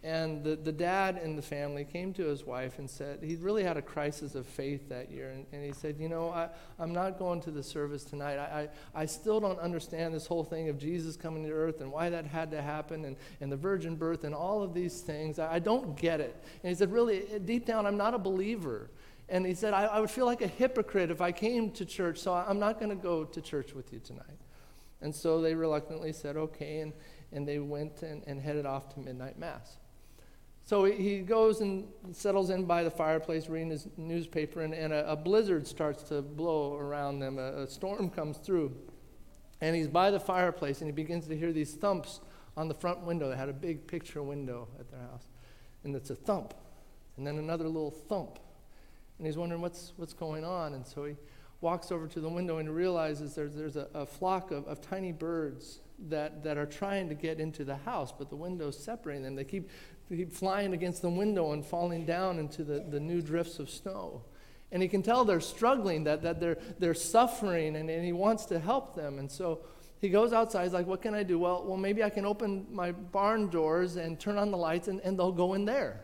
And 0.05 0.43
the, 0.43 0.55
the 0.55 0.71
dad 0.71 1.19
in 1.23 1.35
the 1.35 1.41
family 1.41 1.83
came 1.83 2.13
to 2.13 2.25
his 2.25 2.43
wife 2.43 2.77
and 2.77 2.87
said, 2.87 3.23
he 3.23 3.37
really 3.37 3.63
had 3.63 3.75
a 3.75 3.81
crisis 3.81 4.35
of 4.35 4.45
faith 4.45 4.87
that 4.89 5.09
year. 5.09 5.31
And, 5.31 5.47
and 5.51 5.65
he 5.65 5.71
said, 5.71 5.95
You 5.97 6.09
know, 6.09 6.29
I, 6.29 6.49
I'm 6.77 6.93
not 6.93 7.17
going 7.17 7.41
to 7.41 7.49
the 7.49 7.63
service 7.63 8.03
tonight. 8.03 8.37
I, 8.37 8.69
I, 8.95 9.01
I 9.01 9.05
still 9.07 9.39
don't 9.39 9.57
understand 9.57 10.13
this 10.13 10.27
whole 10.27 10.43
thing 10.43 10.69
of 10.69 10.77
Jesus 10.77 11.17
coming 11.17 11.43
to 11.45 11.51
earth 11.51 11.81
and 11.81 11.91
why 11.91 12.11
that 12.11 12.27
had 12.27 12.51
to 12.51 12.61
happen 12.61 13.03
and, 13.05 13.15
and 13.41 13.51
the 13.51 13.57
virgin 13.57 13.95
birth 13.95 14.25
and 14.25 14.35
all 14.35 14.61
of 14.61 14.75
these 14.75 15.01
things. 15.01 15.39
I, 15.39 15.55
I 15.55 15.59
don't 15.59 15.97
get 15.97 16.21
it. 16.21 16.35
And 16.61 16.69
he 16.69 16.75
said, 16.75 16.91
Really, 16.91 17.25
deep 17.43 17.65
down, 17.65 17.87
I'm 17.87 17.97
not 17.97 18.13
a 18.13 18.19
believer. 18.19 18.91
And 19.27 19.43
he 19.43 19.55
said, 19.55 19.73
I, 19.73 19.85
I 19.85 19.99
would 20.01 20.11
feel 20.11 20.27
like 20.27 20.43
a 20.43 20.47
hypocrite 20.47 21.09
if 21.09 21.19
I 21.19 21.31
came 21.31 21.71
to 21.71 21.83
church, 21.83 22.19
so 22.19 22.31
I'm 22.31 22.59
not 22.59 22.77
going 22.79 22.89
to 22.89 22.95
go 22.95 23.23
to 23.23 23.41
church 23.41 23.73
with 23.73 23.91
you 23.91 23.97
tonight. 23.97 24.37
And 25.01 25.13
so 25.13 25.41
they 25.41 25.55
reluctantly 25.55 26.13
said, 26.13 26.37
okay, 26.37 26.79
and, 26.79 26.93
and 27.35 27.47
they 27.47 27.59
went 27.59 28.01
and, 28.01 28.23
and 28.25 28.41
headed 28.41 28.65
off 28.65 28.93
to 28.93 28.99
midnight 28.99 29.37
mass. 29.37 29.77
So 30.63 30.85
he 30.85 31.19
goes 31.19 31.61
and 31.61 31.87
settles 32.11 32.49
in 32.49 32.65
by 32.65 32.83
the 32.83 32.89
fireplace 32.89 33.49
reading 33.49 33.69
his 33.69 33.87
newspaper, 33.97 34.61
and, 34.61 34.73
and 34.73 34.91
a, 34.91 35.11
a, 35.11 35.15
blizzard 35.15 35.67
starts 35.67 36.01
to 36.03 36.23
blow 36.23 36.75
around 36.75 37.19
them. 37.19 37.37
A, 37.37 37.63
a, 37.63 37.67
storm 37.67 38.09
comes 38.09 38.37
through. 38.37 38.75
And 39.61 39.75
he's 39.75 39.87
by 39.87 40.09
the 40.09 40.19
fireplace, 40.19 40.81
and 40.81 40.87
he 40.87 40.91
begins 40.91 41.27
to 41.27 41.37
hear 41.37 41.53
these 41.53 41.75
thumps 41.75 42.19
on 42.57 42.67
the 42.67 42.73
front 42.73 43.01
window. 43.01 43.29
They 43.29 43.37
had 43.37 43.49
a 43.49 43.53
big 43.53 43.85
picture 43.85 44.23
window 44.23 44.67
at 44.79 44.89
their 44.89 45.01
house. 45.01 45.27
And 45.83 45.95
it's 45.95 46.09
a 46.09 46.15
thump, 46.15 46.55
and 47.15 47.27
then 47.27 47.37
another 47.37 47.67
little 47.67 47.91
thump. 47.91 48.39
And 49.19 49.27
he's 49.27 49.37
wondering 49.37 49.61
what's, 49.61 49.93
what's 49.97 50.13
going 50.13 50.43
on. 50.43 50.73
And 50.73 50.85
so 50.85 51.05
he 51.05 51.15
walks 51.61 51.91
over 51.91 52.07
to 52.07 52.19
the 52.19 52.29
window 52.29 52.57
and 52.57 52.75
realizes 52.75 53.35
there's, 53.35 53.53
there's 53.53 53.75
a, 53.75 53.87
a 53.93 54.05
flock 54.05 54.49
of, 54.49 54.67
of 54.67 54.81
tiny 54.81 55.11
birds 55.11 55.81
that, 56.07 56.43
that 56.43 56.57
are 56.57 56.65
trying 56.65 57.09
to 57.09 57.15
get 57.15 57.39
into 57.39 57.63
the 57.63 57.77
house, 57.77 58.13
but 58.17 58.29
the 58.29 58.35
window's 58.35 58.77
separating 58.77 59.23
them. 59.23 59.35
They 59.35 59.43
keep 59.43 59.69
keep 60.09 60.31
flying 60.31 60.73
against 60.73 61.01
the 61.01 61.09
window 61.09 61.53
and 61.53 61.65
falling 61.65 62.05
down 62.05 62.37
into 62.37 62.63
the, 62.63 62.85
the 62.89 62.99
new 62.99 63.21
drifts 63.21 63.57
of 63.59 63.69
snow. 63.69 64.21
And 64.71 64.81
he 64.81 64.87
can 64.87 65.01
tell 65.01 65.25
they're 65.25 65.39
struggling, 65.39 66.03
that, 66.03 66.21
that 66.23 66.39
they're, 66.39 66.57
they're 66.79 66.93
suffering, 66.93 67.75
and, 67.75 67.89
and 67.89 68.05
he 68.05 68.11
wants 68.11 68.45
to 68.47 68.59
help 68.59 68.95
them. 68.95 69.19
And 69.19 69.31
so 69.31 69.61
he 70.01 70.09
goes 70.09 70.33
outside. 70.33 70.63
He's 70.63 70.73
like, 70.73 70.87
What 70.87 71.01
can 71.01 71.13
I 71.13 71.23
do? 71.23 71.39
Well, 71.39 71.63
well, 71.65 71.77
maybe 71.77 72.03
I 72.03 72.09
can 72.09 72.25
open 72.25 72.67
my 72.71 72.91
barn 72.91 73.49
doors 73.49 73.95
and 73.95 74.19
turn 74.19 74.37
on 74.37 74.51
the 74.51 74.57
lights, 74.57 74.87
and, 74.87 74.99
and 75.01 75.17
they'll 75.17 75.31
go 75.31 75.53
in 75.53 75.65
there. 75.65 76.03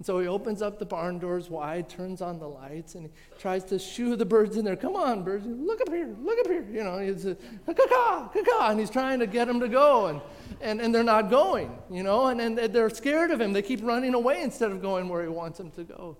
And 0.00 0.06
so 0.06 0.18
he 0.18 0.26
opens 0.26 0.62
up 0.62 0.78
the 0.78 0.86
barn 0.86 1.18
doors 1.18 1.50
wide, 1.50 1.90
turns 1.90 2.22
on 2.22 2.38
the 2.38 2.48
lights, 2.48 2.94
and 2.94 3.04
he 3.04 3.12
tries 3.38 3.64
to 3.64 3.78
shoo 3.78 4.16
the 4.16 4.24
birds 4.24 4.56
in 4.56 4.64
there. 4.64 4.74
Come 4.74 4.96
on, 4.96 5.22
birds, 5.22 5.44
look 5.46 5.82
up 5.82 5.90
here, 5.90 6.16
look 6.22 6.38
up 6.38 6.46
here. 6.46 6.66
You 6.72 6.84
know, 6.84 7.00
he's 7.00 7.26
a 7.26 7.36
caw, 7.66 8.30
caw, 8.32 8.70
and 8.70 8.80
he's 8.80 8.88
trying 8.88 9.18
to 9.18 9.26
get 9.26 9.46
them 9.46 9.60
to 9.60 9.68
go, 9.68 10.06
and, 10.06 10.22
and, 10.62 10.80
and 10.80 10.94
they're 10.94 11.02
not 11.04 11.28
going, 11.28 11.76
you 11.90 12.02
know, 12.02 12.28
and, 12.28 12.40
and 12.40 12.56
they're 12.56 12.88
scared 12.88 13.30
of 13.30 13.42
him. 13.42 13.52
They 13.52 13.60
keep 13.60 13.80
running 13.82 14.14
away 14.14 14.40
instead 14.40 14.70
of 14.70 14.80
going 14.80 15.06
where 15.06 15.20
he 15.20 15.28
wants 15.28 15.58
them 15.58 15.70
to 15.72 15.84
go. 15.84 16.16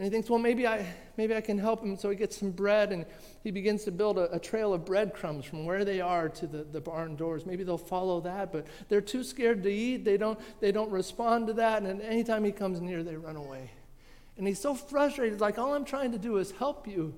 And 0.00 0.06
he 0.06 0.10
thinks, 0.10 0.30
well, 0.30 0.38
maybe 0.38 0.66
I, 0.66 0.86
maybe 1.18 1.34
I 1.34 1.42
can 1.42 1.58
help 1.58 1.84
him. 1.84 1.94
So 1.94 2.08
he 2.08 2.16
gets 2.16 2.38
some 2.38 2.52
bread 2.52 2.90
and 2.90 3.04
he 3.44 3.50
begins 3.50 3.84
to 3.84 3.90
build 3.90 4.16
a, 4.16 4.34
a 4.34 4.38
trail 4.38 4.72
of 4.72 4.86
breadcrumbs 4.86 5.44
from 5.44 5.66
where 5.66 5.84
they 5.84 6.00
are 6.00 6.30
to 6.30 6.46
the, 6.46 6.64
the 6.64 6.80
barn 6.80 7.16
doors. 7.16 7.44
Maybe 7.44 7.64
they'll 7.64 7.76
follow 7.76 8.18
that, 8.22 8.50
but 8.50 8.66
they're 8.88 9.02
too 9.02 9.22
scared 9.22 9.62
to 9.64 9.70
eat. 9.70 10.06
They 10.06 10.16
don't, 10.16 10.40
they 10.58 10.72
don't 10.72 10.90
respond 10.90 11.48
to 11.48 11.52
that. 11.52 11.82
And 11.82 12.00
anytime 12.00 12.44
he 12.44 12.50
comes 12.50 12.80
near, 12.80 13.02
they 13.02 13.14
run 13.14 13.36
away. 13.36 13.72
And 14.38 14.46
he's 14.46 14.58
so 14.58 14.74
frustrated, 14.74 15.38
like, 15.38 15.58
all 15.58 15.74
I'm 15.74 15.84
trying 15.84 16.12
to 16.12 16.18
do 16.18 16.38
is 16.38 16.50
help 16.52 16.88
you. 16.88 17.14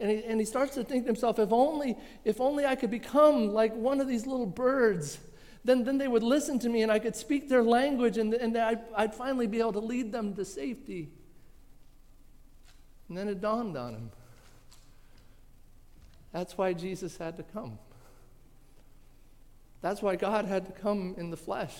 And 0.00 0.10
he, 0.10 0.24
and 0.24 0.40
he 0.40 0.44
starts 0.44 0.74
to 0.74 0.82
think 0.82 1.04
to 1.04 1.06
himself, 1.06 1.38
if 1.38 1.52
only, 1.52 1.96
if 2.24 2.40
only 2.40 2.66
I 2.66 2.74
could 2.74 2.90
become 2.90 3.52
like 3.52 3.72
one 3.76 4.00
of 4.00 4.08
these 4.08 4.26
little 4.26 4.44
birds, 4.44 5.20
then, 5.64 5.84
then 5.84 5.98
they 5.98 6.08
would 6.08 6.24
listen 6.24 6.58
to 6.58 6.68
me 6.68 6.82
and 6.82 6.90
I 6.90 6.98
could 6.98 7.14
speak 7.14 7.48
their 7.48 7.62
language 7.62 8.18
and, 8.18 8.34
and 8.34 8.58
I'd, 8.58 8.80
I'd 8.96 9.14
finally 9.14 9.46
be 9.46 9.60
able 9.60 9.74
to 9.74 9.78
lead 9.78 10.10
them 10.10 10.34
to 10.34 10.44
safety. 10.44 11.10
And 13.08 13.18
then 13.18 13.28
it 13.28 13.40
dawned 13.40 13.76
on 13.76 13.94
him. 13.94 14.10
That's 16.32 16.58
why 16.58 16.72
Jesus 16.72 17.16
had 17.16 17.36
to 17.36 17.42
come. 17.42 17.78
That's 19.80 20.02
why 20.02 20.16
God 20.16 20.46
had 20.46 20.66
to 20.66 20.72
come 20.72 21.14
in 21.18 21.30
the 21.30 21.36
flesh. 21.36 21.76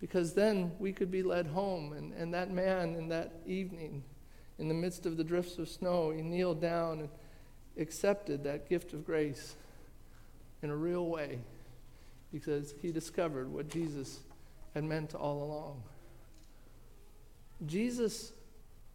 Because 0.00 0.34
then 0.34 0.72
we 0.78 0.92
could 0.92 1.10
be 1.10 1.22
led 1.22 1.46
home. 1.46 1.92
And, 1.92 2.12
and 2.14 2.34
that 2.34 2.50
man 2.50 2.94
in 2.96 3.08
that 3.08 3.32
evening, 3.46 4.02
in 4.58 4.68
the 4.68 4.74
midst 4.74 5.06
of 5.06 5.16
the 5.16 5.24
drifts 5.24 5.58
of 5.58 5.68
snow, 5.68 6.10
he 6.10 6.22
kneeled 6.22 6.60
down 6.60 7.00
and 7.00 7.08
accepted 7.78 8.44
that 8.44 8.68
gift 8.68 8.92
of 8.94 9.04
grace 9.04 9.54
in 10.62 10.70
a 10.70 10.76
real 10.76 11.06
way 11.06 11.38
because 12.32 12.74
he 12.82 12.90
discovered 12.90 13.52
what 13.52 13.68
Jesus 13.68 14.20
had 14.74 14.82
meant 14.82 15.14
all 15.14 15.44
along. 15.44 15.82
Jesus 17.66 18.32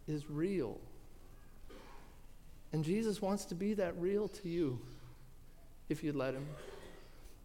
is 0.10 0.30
real. 0.30 0.80
And 2.72 2.84
Jesus 2.84 3.22
wants 3.22 3.46
to 3.46 3.56
be 3.56 3.74
that 3.76 3.98
real 3.98 4.28
to 4.28 4.50
you 4.50 4.80
if 5.88 6.04
you'd 6.04 6.16
let 6.16 6.34
him. 6.34 6.46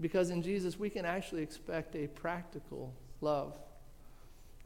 Because 0.01 0.31
in 0.31 0.43
Jesus, 0.43 0.79
we 0.79 0.91
can 0.91 1.05
actually 1.05 1.43
expect 1.43 1.95
a 1.95 2.09
practical 2.09 2.93
love. 3.21 3.57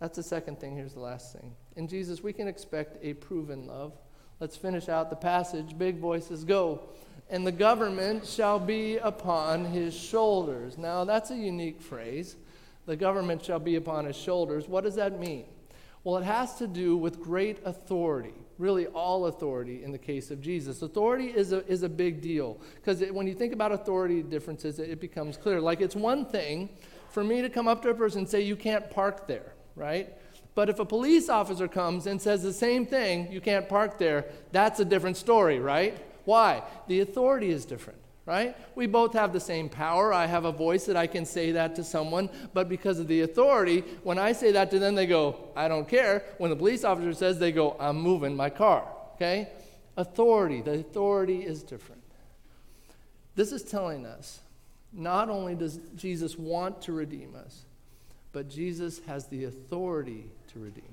That's 0.00 0.16
the 0.16 0.22
second 0.22 0.58
thing. 0.60 0.76
Here's 0.76 0.94
the 0.94 1.00
last 1.00 1.32
thing. 1.32 1.54
In 1.76 1.86
Jesus, 1.86 2.22
we 2.22 2.32
can 2.32 2.48
expect 2.48 2.96
a 3.04 3.14
proven 3.14 3.66
love. 3.66 3.92
Let's 4.40 4.56
finish 4.56 4.88
out 4.88 5.10
the 5.10 5.16
passage. 5.16 5.76
Big 5.76 5.98
voices 5.98 6.44
go. 6.44 6.80
And 7.30 7.46
the 7.46 7.52
government 7.52 8.26
shall 8.26 8.58
be 8.58 8.96
upon 8.96 9.66
his 9.66 9.94
shoulders. 9.94 10.78
Now, 10.78 11.04
that's 11.04 11.30
a 11.30 11.36
unique 11.36 11.82
phrase. 11.82 12.36
The 12.86 12.96
government 12.96 13.44
shall 13.44 13.58
be 13.58 13.76
upon 13.76 14.06
his 14.06 14.16
shoulders. 14.16 14.66
What 14.66 14.84
does 14.84 14.94
that 14.94 15.20
mean? 15.20 15.44
Well, 16.04 16.16
it 16.16 16.24
has 16.24 16.54
to 16.56 16.66
do 16.66 16.96
with 16.96 17.20
great 17.20 17.58
authority, 17.64 18.34
really 18.56 18.86
all 18.86 19.26
authority 19.26 19.82
in 19.82 19.92
the 19.92 19.98
case 19.98 20.30
of 20.30 20.40
Jesus. 20.40 20.82
Authority 20.82 21.26
is 21.26 21.52
a, 21.52 21.66
is 21.66 21.82
a 21.82 21.88
big 21.88 22.20
deal 22.20 22.58
because 22.76 23.02
when 23.10 23.26
you 23.26 23.34
think 23.34 23.52
about 23.52 23.72
authority 23.72 24.22
differences, 24.22 24.78
it, 24.78 24.90
it 24.90 25.00
becomes 25.00 25.36
clear. 25.36 25.60
Like 25.60 25.80
it's 25.80 25.96
one 25.96 26.24
thing 26.24 26.68
for 27.10 27.24
me 27.24 27.42
to 27.42 27.48
come 27.48 27.68
up 27.68 27.82
to 27.82 27.90
a 27.90 27.94
person 27.94 28.20
and 28.20 28.28
say, 28.28 28.40
You 28.40 28.56
can't 28.56 28.88
park 28.90 29.26
there, 29.26 29.52
right? 29.74 30.12
But 30.54 30.68
if 30.68 30.78
a 30.78 30.84
police 30.84 31.28
officer 31.28 31.68
comes 31.68 32.06
and 32.06 32.20
says 32.20 32.42
the 32.42 32.52
same 32.52 32.84
thing, 32.84 33.30
you 33.30 33.40
can't 33.40 33.68
park 33.68 33.98
there, 33.98 34.26
that's 34.50 34.80
a 34.80 34.84
different 34.84 35.16
story, 35.16 35.60
right? 35.60 35.98
Why? 36.24 36.62
The 36.88 37.00
authority 37.00 37.50
is 37.50 37.64
different 37.64 37.98
right? 38.28 38.54
We 38.74 38.86
both 38.86 39.14
have 39.14 39.32
the 39.32 39.40
same 39.40 39.70
power. 39.70 40.12
I 40.12 40.26
have 40.26 40.44
a 40.44 40.52
voice 40.52 40.84
that 40.84 40.98
I 40.98 41.06
can 41.06 41.24
say 41.24 41.52
that 41.52 41.74
to 41.76 41.82
someone, 41.82 42.28
but 42.52 42.68
because 42.68 42.98
of 42.98 43.08
the 43.08 43.22
authority, 43.22 43.80
when 44.02 44.18
I 44.18 44.32
say 44.32 44.52
that 44.52 44.70
to 44.72 44.78
them, 44.78 44.94
they 44.94 45.06
go, 45.06 45.48
I 45.56 45.66
don't 45.66 45.88
care. 45.88 46.24
When 46.36 46.50
the 46.50 46.56
police 46.56 46.84
officer 46.84 47.14
says, 47.14 47.38
they 47.38 47.52
go, 47.52 47.74
I'm 47.80 47.96
moving 47.96 48.36
my 48.36 48.50
car, 48.50 48.86
okay? 49.14 49.48
Authority, 49.96 50.60
the 50.60 50.72
authority 50.72 51.40
is 51.40 51.62
different. 51.62 52.02
This 53.34 53.50
is 53.50 53.62
telling 53.62 54.04
us 54.04 54.40
not 54.92 55.30
only 55.30 55.54
does 55.54 55.80
Jesus 55.96 56.36
want 56.36 56.82
to 56.82 56.92
redeem 56.92 57.34
us, 57.34 57.64
but 58.32 58.50
Jesus 58.50 59.00
has 59.06 59.26
the 59.28 59.44
authority 59.44 60.26
to 60.52 60.58
redeem. 60.58 60.84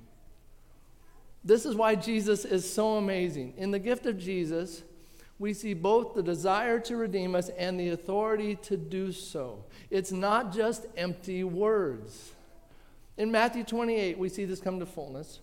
This 1.44 1.65
is 1.65 1.75
why 1.75 1.96
Jesus 1.96 2.46
is 2.46 2.72
so 2.72 2.96
amazing. 2.96 3.56
In 3.58 3.72
the 3.72 3.80
gift 3.80 4.06
of 4.06 4.18
Jesus, 4.18 4.84
we 5.38 5.54
see 5.54 5.74
both 5.74 6.13
the 6.13 6.24
desire 6.24 6.80
to 6.80 6.96
redeem 6.96 7.36
us 7.36 7.50
and 7.50 7.80
the 7.80 7.89
authority 7.89 8.56
to 8.56 8.77
do 8.77 9.12
so. 9.12 9.65
It's 9.89 10.12
not 10.12 10.54
just 10.54 10.86
empty 10.96 11.44
words. 11.44 12.32
In 13.18 13.32
Matthew 13.32 13.63
28, 13.63 14.18
we 14.18 14.30
see 14.30 14.46
this 14.46 14.62
come 14.62 14.80
to 14.80 14.86
fullness. 14.86 15.39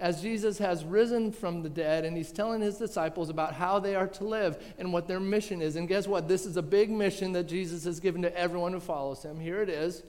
As 0.00 0.22
Jesus 0.22 0.58
has 0.58 0.84
risen 0.84 1.32
from 1.32 1.64
the 1.64 1.68
dead 1.68 2.04
and 2.04 2.16
he's 2.16 2.30
telling 2.30 2.60
his 2.60 2.78
disciples 2.78 3.28
about 3.28 3.54
how 3.54 3.80
they 3.80 3.96
are 3.96 4.06
to 4.06 4.24
live 4.24 4.62
and 4.78 4.92
what 4.92 5.08
their 5.08 5.18
mission 5.18 5.60
is. 5.60 5.74
And 5.74 5.88
guess 5.88 6.06
what? 6.06 6.28
This 6.28 6.46
is 6.46 6.56
a 6.56 6.62
big 6.62 6.88
mission 6.88 7.32
that 7.32 7.48
Jesus 7.48 7.84
has 7.84 7.98
given 7.98 8.22
to 8.22 8.36
everyone 8.38 8.72
who 8.72 8.80
follows 8.80 9.24
him. 9.24 9.40
Here 9.40 9.60
it 9.60 9.68
is. 9.68 10.04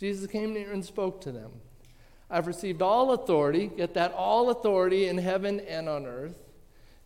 Jesus 0.00 0.30
came 0.30 0.54
near 0.54 0.72
and 0.72 0.82
spoke 0.82 1.20
to 1.22 1.32
them. 1.32 1.50
I've 2.30 2.46
received 2.46 2.80
all 2.80 3.12
authority, 3.12 3.70
get 3.76 3.94
that, 3.94 4.12
all 4.12 4.48
authority 4.48 5.06
in 5.06 5.18
heaven 5.18 5.60
and 5.60 5.88
on 5.88 6.06
earth. 6.06 6.45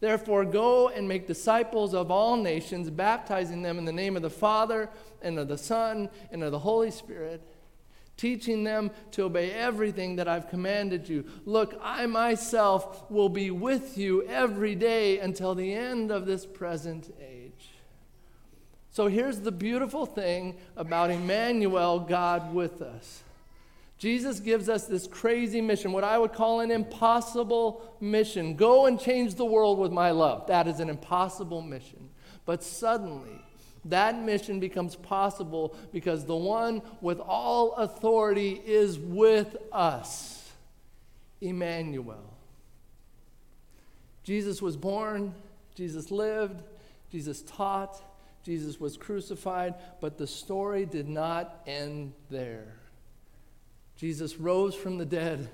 Therefore, 0.00 0.46
go 0.46 0.88
and 0.88 1.06
make 1.06 1.26
disciples 1.26 1.94
of 1.94 2.10
all 2.10 2.36
nations, 2.36 2.88
baptizing 2.88 3.62
them 3.62 3.78
in 3.78 3.84
the 3.84 3.92
name 3.92 4.16
of 4.16 4.22
the 4.22 4.30
Father, 4.30 4.88
and 5.20 5.38
of 5.38 5.48
the 5.48 5.58
Son, 5.58 6.08
and 6.32 6.42
of 6.42 6.52
the 6.52 6.58
Holy 6.58 6.90
Spirit, 6.90 7.46
teaching 8.16 8.64
them 8.64 8.90
to 9.12 9.24
obey 9.24 9.50
everything 9.52 10.16
that 10.16 10.26
I've 10.26 10.48
commanded 10.48 11.08
you. 11.08 11.26
Look, 11.44 11.78
I 11.82 12.06
myself 12.06 13.10
will 13.10 13.28
be 13.28 13.50
with 13.50 13.98
you 13.98 14.26
every 14.26 14.74
day 14.74 15.18
until 15.18 15.54
the 15.54 15.74
end 15.74 16.10
of 16.10 16.24
this 16.24 16.46
present 16.46 17.14
age. 17.20 17.68
So 18.90 19.06
here's 19.06 19.40
the 19.40 19.52
beautiful 19.52 20.06
thing 20.06 20.56
about 20.76 21.10
Emmanuel, 21.10 22.00
God 22.00 22.54
with 22.54 22.82
us. 22.82 23.22
Jesus 24.00 24.40
gives 24.40 24.70
us 24.70 24.86
this 24.86 25.06
crazy 25.06 25.60
mission, 25.60 25.92
what 25.92 26.04
I 26.04 26.16
would 26.16 26.32
call 26.32 26.60
an 26.60 26.70
impossible 26.70 27.96
mission. 28.00 28.56
Go 28.56 28.86
and 28.86 28.98
change 28.98 29.34
the 29.34 29.44
world 29.44 29.78
with 29.78 29.92
my 29.92 30.10
love. 30.10 30.46
That 30.46 30.66
is 30.66 30.80
an 30.80 30.88
impossible 30.88 31.60
mission. 31.60 32.08
But 32.46 32.64
suddenly, 32.64 33.44
that 33.84 34.16
mission 34.16 34.58
becomes 34.58 34.96
possible 34.96 35.76
because 35.92 36.24
the 36.24 36.34
one 36.34 36.80
with 37.02 37.20
all 37.20 37.74
authority 37.74 38.62
is 38.64 38.98
with 38.98 39.54
us 39.70 40.50
Emmanuel. 41.42 42.24
Jesus 44.24 44.62
was 44.62 44.78
born, 44.78 45.34
Jesus 45.74 46.10
lived, 46.10 46.62
Jesus 47.12 47.42
taught, 47.42 48.00
Jesus 48.44 48.80
was 48.80 48.96
crucified, 48.96 49.74
but 50.00 50.16
the 50.16 50.26
story 50.26 50.86
did 50.86 51.06
not 51.06 51.62
end 51.66 52.14
there. 52.30 52.79
Jesus 54.00 54.38
rose 54.38 54.74
from 54.74 54.96
the 54.96 55.04
dead 55.04 55.50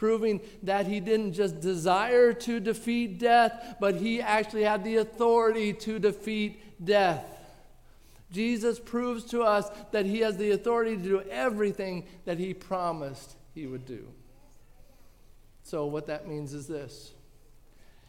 proving 0.00 0.40
that 0.62 0.86
he 0.86 0.98
didn't 0.98 1.34
just 1.34 1.60
desire 1.60 2.32
to 2.32 2.58
defeat 2.58 3.18
death, 3.18 3.76
but 3.78 3.96
he 3.96 4.18
actually 4.22 4.62
had 4.62 4.82
the 4.82 4.96
authority 4.96 5.74
to 5.74 5.98
defeat 5.98 6.58
death. 6.82 7.22
Jesus 8.32 8.80
proves 8.80 9.24
to 9.24 9.42
us 9.42 9.68
that 9.90 10.06
he 10.06 10.20
has 10.20 10.38
the 10.38 10.52
authority 10.52 10.96
to 10.96 11.02
do 11.02 11.20
everything 11.30 12.06
that 12.24 12.38
he 12.38 12.54
promised 12.54 13.36
he 13.54 13.66
would 13.66 13.84
do. 13.84 14.08
So, 15.64 15.84
what 15.84 16.06
that 16.06 16.26
means 16.26 16.54
is 16.54 16.66
this 16.66 17.12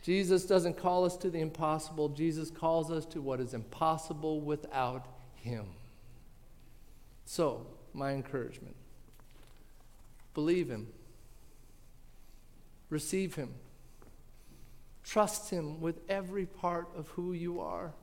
Jesus 0.02 0.46
doesn't 0.46 0.78
call 0.78 1.04
us 1.04 1.18
to 1.18 1.30
the 1.30 1.42
impossible, 1.42 2.08
Jesus 2.08 2.50
calls 2.50 2.90
us 2.90 3.06
to 3.08 3.22
what 3.22 3.42
is 3.42 3.54
impossible 3.54 4.40
without 4.40 5.08
him. 5.36 5.66
So, 7.26 7.68
my 7.94 8.14
encouragement 8.14 8.78
believe 10.34 10.70
him, 10.70 10.88
receive 12.90 13.36
him, 13.36 13.54
trust 15.04 15.50
him 15.50 15.82
with 15.82 16.00
every 16.10 16.46
part 16.46 16.88
of 16.96 17.08
who 17.10 17.34
you 17.34 17.60
are. 17.60 17.94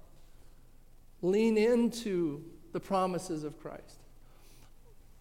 Lean 1.23 1.59
into 1.59 2.45
the 2.73 2.81
promises 2.81 3.45
of 3.45 3.59
Christ. 3.61 3.99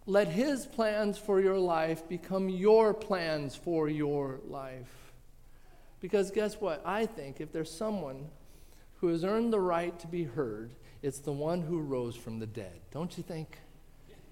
Let 0.05 0.29
His 0.29 0.65
plans 0.65 1.17
for 1.17 1.41
your 1.41 1.59
life 1.59 2.07
become 2.07 2.47
your 2.47 2.93
plans 2.93 3.55
for 3.55 3.89
your 3.89 4.39
life. 4.47 5.11
Because 5.99 6.31
guess 6.31 6.61
what? 6.61 6.81
I 6.85 7.05
think 7.05 7.41
if 7.41 7.51
there's 7.51 7.71
someone 7.71 8.29
who 9.01 9.07
has 9.07 9.25
earned 9.25 9.51
the 9.51 9.59
right 9.59 9.97
to 9.99 10.07
be 10.07 10.23
heard, 10.23 10.71
it's 11.01 11.19
the 11.19 11.33
one 11.33 11.61
who 11.61 11.79
rose 11.79 12.15
from 12.15 12.39
the 12.39 12.47
dead. 12.47 12.79
Don't 12.91 13.17
you 13.17 13.23
think? 13.23 13.57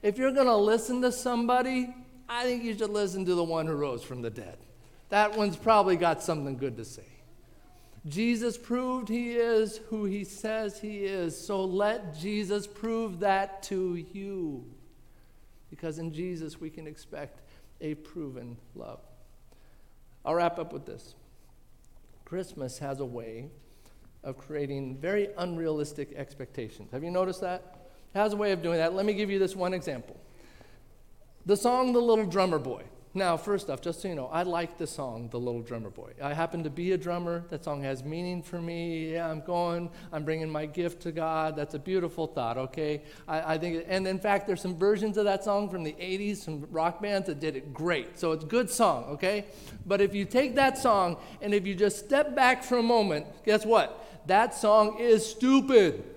If 0.01 0.17
you're 0.17 0.31
going 0.31 0.47
to 0.47 0.55
listen 0.55 1.01
to 1.01 1.11
somebody, 1.11 1.93
I 2.27 2.43
think 2.43 2.63
you 2.63 2.77
should 2.77 2.89
listen 2.89 3.25
to 3.25 3.35
the 3.35 3.43
one 3.43 3.67
who 3.67 3.73
rose 3.73 4.03
from 4.03 4.21
the 4.21 4.29
dead. 4.29 4.57
That 5.09 5.37
one's 5.37 5.57
probably 5.57 5.95
got 5.95 6.23
something 6.23 6.57
good 6.57 6.77
to 6.77 6.85
say. 6.85 7.03
Jesus 8.07 8.57
proved 8.57 9.09
he 9.09 9.31
is 9.31 9.79
who 9.89 10.05
he 10.05 10.23
says 10.23 10.79
he 10.79 11.05
is. 11.05 11.39
So 11.39 11.65
let 11.65 12.15
Jesus 12.15 12.67
prove 12.67 13.19
that 13.19 13.63
to 13.63 13.95
you. 14.13 14.65
Because 15.69 15.97
in 15.97 16.13
Jesus 16.13 16.59
we 16.59 16.69
can 16.69 16.85
expect 16.87 17.41
a 17.81 17.95
proven 17.95 18.57
love. 18.75 18.99
I'll 20.23 20.35
wrap 20.35 20.59
up 20.59 20.73
with 20.73 20.85
this 20.85 21.15
Christmas 22.25 22.79
has 22.79 22.99
a 22.99 23.05
way 23.05 23.49
of 24.23 24.37
creating 24.37 24.97
very 24.97 25.29
unrealistic 25.37 26.13
expectations. 26.15 26.91
Have 26.91 27.03
you 27.03 27.11
noticed 27.11 27.41
that? 27.41 27.89
It 28.13 28.17
has 28.17 28.33
a 28.33 28.37
way 28.37 28.51
of 28.51 28.61
doing 28.61 28.77
that. 28.77 28.93
Let 28.93 29.05
me 29.05 29.13
give 29.13 29.29
you 29.29 29.37
this 29.37 29.55
one 29.55 29.73
example. 29.73 30.17
The 31.47 31.55
song 31.55 31.93
The 31.93 31.99
Little 31.99 32.25
Drummer 32.25 32.57
Boy. 32.57 32.81
Now, 33.13 33.37
first 33.37 33.69
off, 33.69 33.79
just 33.79 34.01
so 34.01 34.07
you 34.07 34.15
know, 34.15 34.25
I 34.33 34.41
like 34.41 34.79
the 34.79 34.87
song, 34.87 35.29
The 35.29 35.39
Little 35.39 35.61
Drummer 35.61 35.91
Boy. 35.91 36.13
I 36.19 36.33
happen 36.33 36.63
to 36.63 36.71
be 36.71 36.93
a 36.93 36.97
drummer. 36.97 37.45
That 37.49 37.63
song 37.63 37.83
has 37.83 38.03
meaning 38.03 38.41
for 38.41 38.59
me. 38.59 39.13
Yeah, 39.13 39.29
I'm 39.29 39.41
going, 39.41 39.91
I'm 40.11 40.25
bringing 40.25 40.49
my 40.49 40.65
gift 40.65 41.03
to 41.03 41.11
God. 41.11 41.55
That's 41.55 41.75
a 41.75 41.79
beautiful 41.79 42.25
thought, 42.25 42.57
okay? 42.57 43.03
I, 43.27 43.53
I 43.53 43.57
think, 43.59 43.85
and 43.87 44.07
in 44.07 44.17
fact, 44.17 44.47
there's 44.47 44.59
some 44.59 44.75
versions 44.75 45.17
of 45.17 45.25
that 45.25 45.43
song 45.43 45.69
from 45.69 45.83
the 45.83 45.93
80s, 45.93 46.37
some 46.37 46.67
rock 46.71 46.99
bands 46.99 47.27
that 47.27 47.39
did 47.39 47.55
it 47.55 47.75
great. 47.75 48.17
So 48.17 48.31
it's 48.31 48.43
a 48.43 48.47
good 48.47 48.71
song, 48.71 49.03
okay? 49.11 49.45
But 49.85 50.01
if 50.01 50.15
you 50.15 50.25
take 50.25 50.55
that 50.55 50.79
song 50.79 51.17
and 51.41 51.53
if 51.53 51.67
you 51.67 51.75
just 51.75 51.99
step 51.99 52.35
back 52.35 52.63
for 52.63 52.79
a 52.79 52.83
moment, 52.83 53.27
guess 53.45 53.67
what? 53.67 54.03
That 54.25 54.55
song 54.55 54.97
is 54.99 55.23
stupid. 55.23 56.14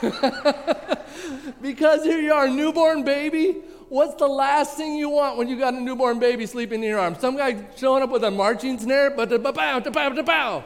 because 1.62 2.04
here 2.04 2.20
you 2.20 2.32
are, 2.32 2.48
newborn 2.48 3.04
baby 3.04 3.62
what's 3.88 4.14
the 4.16 4.28
last 4.28 4.76
thing 4.76 4.94
you 4.94 5.08
want 5.08 5.36
when 5.38 5.48
you 5.48 5.58
got 5.58 5.74
a 5.74 5.80
newborn 5.80 6.18
baby 6.18 6.46
sleeping 6.46 6.82
in 6.82 6.90
your 6.90 6.98
arms? 6.98 7.20
Some 7.20 7.36
guy 7.36 7.64
showing 7.76 8.02
up 8.02 8.10
with 8.10 8.24
a 8.24 8.30
marching 8.30 8.78
snare, 8.78 9.10
but 9.10 9.30
da 9.30 9.38
da 9.38 10.22
da. 10.22 10.62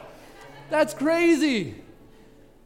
That's 0.69 0.93
crazy. 0.93 1.75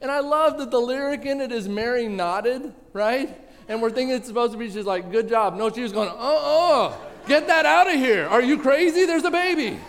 And 0.02 0.12
I 0.12 0.20
love 0.20 0.58
that 0.60 0.72
the 0.72 0.80
lyric 0.80 1.26
in 1.26 1.42
it 1.42 1.52
is 1.52 1.68
Mary 1.68 2.08
nodded, 2.08 2.74
right? 2.94 3.40
And 3.68 3.82
we're 3.82 3.90
thinking 3.90 4.16
it's 4.16 4.28
supposed 4.28 4.54
to 4.54 4.58
be, 4.58 4.70
she's 4.70 4.86
like, 4.86 5.12
good 5.12 5.28
job. 5.28 5.56
No, 5.56 5.70
she 5.72 5.82
was 5.82 5.92
going, 5.92 6.10
uh 6.10 6.14
uh, 6.14 6.98
get 7.28 7.48
that 7.48 7.66
out 7.66 7.88
of 7.88 7.96
here. 7.96 8.28
Are 8.28 8.42
you 8.42 8.60
crazy? 8.60 9.06
There's 9.06 9.26
a 9.26 9.32
baby. 9.32 9.80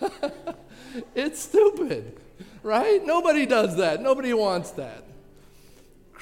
it's 1.14 1.40
stupid, 1.40 2.16
right? 2.62 3.04
Nobody 3.04 3.44
does 3.44 3.76
that. 3.76 4.00
Nobody 4.00 4.32
wants 4.32 4.70
that. 4.72 5.03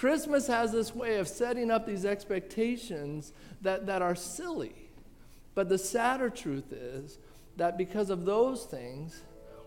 Christmas 0.03 0.49
has 0.49 0.73
this 0.73 0.93
way 0.97 1.19
of 1.19 1.29
setting 1.29 1.71
up 1.71 1.87
these 1.87 2.05
expectations 2.05 3.33
that, 3.61 3.87
that 3.87 4.03
are 4.03 4.17
silly. 4.17 4.75
But 5.55 5.69
the 5.69 5.79
sadder 5.79 6.29
truth 6.29 6.73
is 6.73 7.21
that 7.57 7.79
because 7.79 8.11
of 8.11 8.25
those 8.25 8.65
things, 8.65 9.23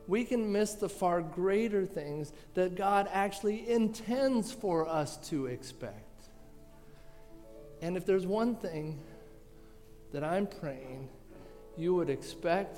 we 0.10 0.26
can 0.26 0.52
miss 0.52 0.74
the 0.74 0.90
far 0.90 1.22
greater 1.22 1.86
things 1.86 2.34
that 2.54 2.76
God 2.76 3.08
actually 3.14 3.70
intends 3.70 4.52
for 4.52 4.86
us 4.90 5.16
to 5.30 5.46
expect. 5.46 6.28
And 7.82 7.96
if 7.96 8.06
there's 8.06 8.28
one 8.28 8.58
thing 8.58 9.00
that 10.12 10.26
I'm 10.26 10.48
praying 10.48 11.08
you 11.78 11.96
would 11.96 12.10
expect 12.10 12.78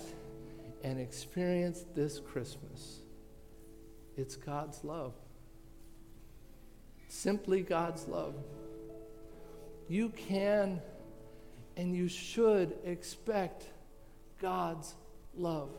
and 0.83 0.99
experience 0.99 1.85
this 1.95 2.19
Christmas, 2.19 2.99
it's 4.15 4.35
God's 4.35 4.83
love. 4.83 5.15
Simply 7.07 7.61
God's 7.61 8.07
love. 8.07 8.35
You 9.87 10.09
can 10.09 10.81
and 11.77 11.95
you 11.95 12.07
should 12.07 12.77
expect 12.83 13.65
God's 14.41 14.95
love. 15.35 15.69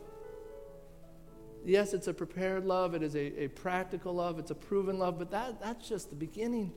Yes, 1.65 1.93
it's 1.93 2.07
a 2.07 2.13
prepared 2.13 2.65
love, 2.65 2.95
it 2.95 3.03
is 3.03 3.15
a, 3.15 3.43
a 3.43 3.47
practical 3.49 4.15
love, 4.15 4.39
it's 4.39 4.51
a 4.51 4.55
proven 4.55 4.97
love, 4.97 5.19
but 5.19 5.29
that, 5.31 5.61
that's 5.61 5.87
just 5.87 6.09
the 6.09 6.15
beginning. 6.15 6.71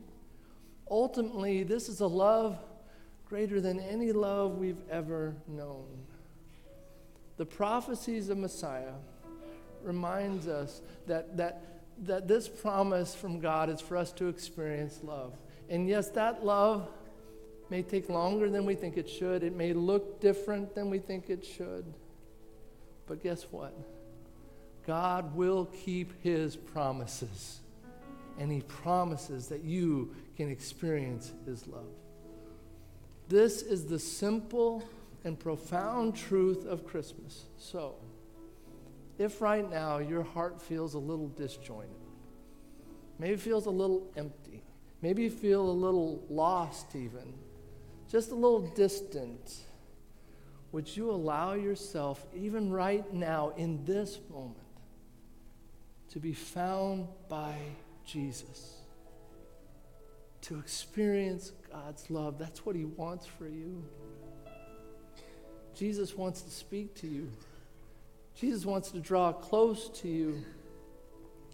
Ultimately, 0.91 1.63
this 1.63 1.89
is 1.89 2.01
a 2.01 2.07
love 2.07 2.59
greater 3.25 3.61
than 3.61 3.79
any 3.79 4.13
love 4.13 4.59
we've 4.59 4.83
ever 4.91 5.37
known. 5.47 5.87
The 7.37 7.47
prophecies 7.47 8.29
of 8.29 8.39
Messiah 8.39 8.95
reminds 9.83 10.49
us 10.49 10.83
that, 11.07 11.37
that 11.37 11.72
that 12.03 12.29
this 12.29 12.49
promise 12.49 13.15
from 13.15 13.41
God 13.41 13.71
is 13.71 13.81
for 13.81 13.97
us 13.97 14.13
to 14.13 14.29
experience 14.29 15.01
love. 15.03 15.35
And 15.69 15.89
yes, 15.89 16.11
that 16.11 16.45
love 16.45 16.89
may 17.71 17.83
take 17.83 18.09
longer 18.09 18.51
than 18.51 18.67
we 18.67 18.75
think 18.75 18.97
it 18.97 19.09
should, 19.09 19.43
it 19.43 19.55
may 19.55 19.73
look 19.73 20.21
different 20.21 20.75
than 20.75 20.91
we 20.91 20.99
think 20.99 21.31
it 21.31 21.45
should. 21.45 21.85
But 23.07 23.23
guess 23.23 23.45
what? 23.51 23.75
God 24.87 25.35
will 25.35 25.67
keep 25.67 26.23
his 26.23 26.57
promises. 26.57 27.61
And 28.39 28.51
he 28.51 28.63
promises 28.63 29.49
that 29.49 29.63
you 29.63 30.15
can 30.37 30.51
experience 30.51 31.33
his 31.47 31.67
love. 31.67 31.87
This 33.29 33.63
is 33.63 33.87
the 33.87 33.99
simple 33.99 34.83
and 35.25 35.39
profound 35.39 36.17
truth 36.17 36.67
of 36.67 36.87
Christmas. 36.87 37.45
So, 37.59 37.95
if 39.23 39.41
right 39.41 39.69
now 39.71 39.99
your 39.99 40.23
heart 40.23 40.61
feels 40.61 40.95
a 40.95 40.99
little 40.99 41.29
disjointed, 41.29 41.91
maybe 43.19 43.37
feels 43.37 43.67
a 43.67 43.71
little 43.71 44.11
empty, 44.17 44.63
maybe 45.01 45.23
you 45.23 45.31
feel 45.31 45.63
a 45.63 45.71
little 45.71 46.25
lost 46.29 46.95
even, 46.95 47.33
just 48.11 48.31
a 48.31 48.35
little 48.35 48.61
distant, 48.61 49.61
would 50.73 50.97
you 50.97 51.11
allow 51.11 51.53
yourself, 51.53 52.27
even 52.35 52.71
right 52.71 53.13
now 53.13 53.53
in 53.57 53.85
this 53.85 54.19
moment, 54.31 54.59
to 56.11 56.19
be 56.19 56.33
found 56.33 57.07
by 57.29 57.55
Jesus? 58.05 58.79
To 60.43 60.59
experience 60.59 61.53
God's 61.71 62.11
love. 62.11 62.39
That's 62.39 62.67
what 62.67 62.75
He 62.75 62.85
wants 62.85 63.27
for 63.27 63.47
you. 63.47 63.85
Jesus 65.75 66.17
wants 66.17 66.43
to 66.43 66.51
speak 66.51 66.95
to 66.97 67.07
you. 67.07 67.31
Jesus 68.35 68.65
wants 68.65 68.91
to 68.91 69.01
draw 69.01 69.33
close 69.33 69.89
to 70.01 70.09
you. 70.09 70.45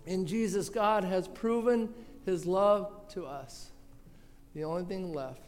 In 0.06 0.26
Jesus, 0.26 0.68
God 0.68 1.04
has 1.04 1.28
proven 1.28 1.92
his 2.24 2.46
love 2.46 3.08
to 3.10 3.26
us. 3.26 3.70
The 4.54 4.64
only 4.64 4.84
thing 4.84 5.12
left 5.12 5.42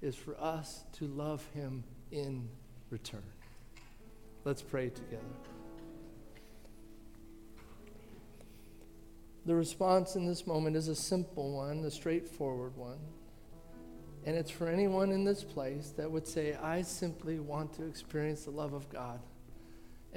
is 0.00 0.14
for 0.14 0.40
us 0.40 0.84
to 0.94 1.06
love 1.06 1.44
him 1.54 1.84
in 2.10 2.48
return. 2.90 3.22
Let's 4.44 4.62
pray 4.62 4.88
together. 4.88 5.22
The 9.44 9.54
response 9.54 10.14
in 10.14 10.26
this 10.26 10.46
moment 10.46 10.76
is 10.76 10.88
a 10.88 10.94
simple 10.94 11.52
one, 11.52 11.84
a 11.84 11.90
straightforward 11.90 12.76
one. 12.76 12.98
And 14.26 14.36
it's 14.36 14.50
for 14.50 14.68
anyone 14.68 15.10
in 15.10 15.24
this 15.24 15.42
place 15.42 15.92
that 15.96 16.10
would 16.10 16.26
say, 16.26 16.54
I 16.54 16.82
simply 16.82 17.38
want 17.38 17.72
to 17.74 17.86
experience 17.86 18.44
the 18.44 18.50
love 18.50 18.74
of 18.74 18.88
God. 18.90 19.20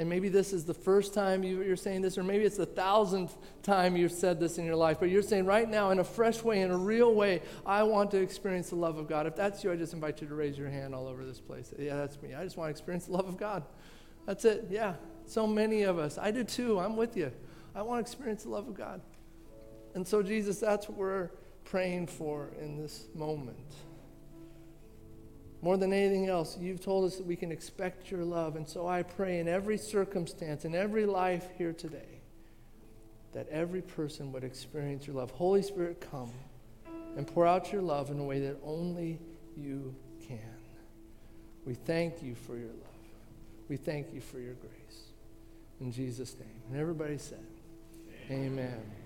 And 0.02 0.10
maybe 0.10 0.30
this 0.30 0.52
is 0.52 0.66
the 0.66 0.74
first 0.74 1.14
time 1.14 1.44
you, 1.44 1.62
are 1.72 1.76
saying 1.76 2.02
this, 2.02 2.18
or 2.18 2.24
maybe 2.24 2.44
it's 2.44 2.58
the 2.58 2.66
thousandth 2.66 3.38
time 3.62 3.96
you've 3.96 4.12
said 4.12 4.40
this 4.40 4.58
in 4.58 4.66
your 4.66 4.76
life, 4.76 4.98
but 5.00 5.12
you're 5.12 5.22
saying 5.22 5.46
right 5.46 5.70
now, 5.70 5.92
in 5.92 6.00
a 6.00 6.04
fresh 6.04 6.42
way, 6.42 6.62
in 6.62 6.72
a 6.72 6.78
real 6.78 7.14
way, 7.14 7.44
I 7.68 7.84
want 7.84 8.10
to 8.10 8.18
experience 8.18 8.70
the 8.70 8.78
love 8.78 8.98
of 8.98 9.08
God. 9.08 9.28
If 9.28 9.36
that's 9.36 9.64
you, 9.64 9.72
I 9.72 9.76
just 9.76 9.94
invite 9.94 10.20
you 10.20 10.28
to 10.28 10.34
raise 10.34 10.58
your 10.58 10.72
hand 10.72 10.96
all 10.96 11.08
over 11.08 11.24
this 11.24 11.40
place. 11.40 11.72
Yeah, 11.78 11.98
that's 11.98 12.20
me. 12.20 12.34
I 12.34 12.44
just 12.44 12.58
want 12.58 12.70
to 12.70 12.72
experience 12.72 13.06
the 13.06 13.12
love 13.12 13.28
of 13.28 13.38
God. 13.38 13.64
That's 14.26 14.44
it. 14.44 14.70
Yeah. 14.72 14.96
So 15.28 15.46
many 15.46 15.84
of 15.84 16.00
us. 16.00 16.18
I 16.18 16.32
do 16.32 16.44
too. 16.44 16.80
I'm 16.80 16.98
with 16.98 17.16
you. 17.16 17.32
I 17.76 17.84
want 17.84 18.04
to 18.04 18.12
experience 18.12 18.42
the 18.42 18.50
love 18.50 18.68
of 18.68 18.74
God. 18.74 19.02
And 19.94 20.08
so, 20.08 20.24
Jesus, 20.24 20.60
that's 20.60 20.90
what 20.90 20.98
we're 20.98 21.30
praying 21.64 22.08
for 22.08 22.50
in 22.60 22.76
this 22.76 23.06
moment. 23.14 23.76
More 25.62 25.78
than 25.78 25.94
anything 25.94 26.28
else, 26.28 26.58
you've 26.60 26.84
told 26.84 27.06
us 27.06 27.18
that 27.18 27.26
we 27.26 27.36
can 27.36 27.52
expect 27.52 28.10
your 28.10 28.24
love. 28.24 28.56
And 28.56 28.68
so 28.68 28.88
I 28.88 29.04
pray 29.04 29.40
in 29.40 29.48
every 29.48 29.78
circumstance, 29.78 30.66
in 30.66 30.74
every 30.74 31.06
life 31.06 31.48
here 31.58 31.74
today, 31.74 32.22
that 33.34 33.48
every 33.50 33.82
person 33.82 34.32
would 34.32 34.44
experience 34.44 35.06
your 35.06 35.18
love. 35.18 35.32
Holy 35.32 35.62
Spirit, 35.62 36.02
come 36.12 36.32
and 37.16 37.28
pour 37.28 37.46
out 37.46 37.72
your 37.72 37.82
love 37.82 38.10
in 38.10 38.20
a 38.20 38.24
way 38.24 38.40
that 38.40 38.58
only 38.64 39.20
you 39.56 39.96
can. 40.28 40.40
We 41.66 41.76
thank 41.76 42.24
you 42.24 42.34
for 42.34 42.58
your 42.58 42.68
love. 42.68 42.78
We 43.70 43.78
thank 43.78 44.14
you 44.14 44.22
for 44.22 44.40
your 44.40 44.56
grace. 44.56 45.12
In 45.80 45.92
Jesus' 45.92 46.36
name. 46.40 46.62
And 46.70 46.80
everybody 46.80 47.18
said, 47.18 47.46
Amen. 48.30 48.50
Amen. 48.50 49.01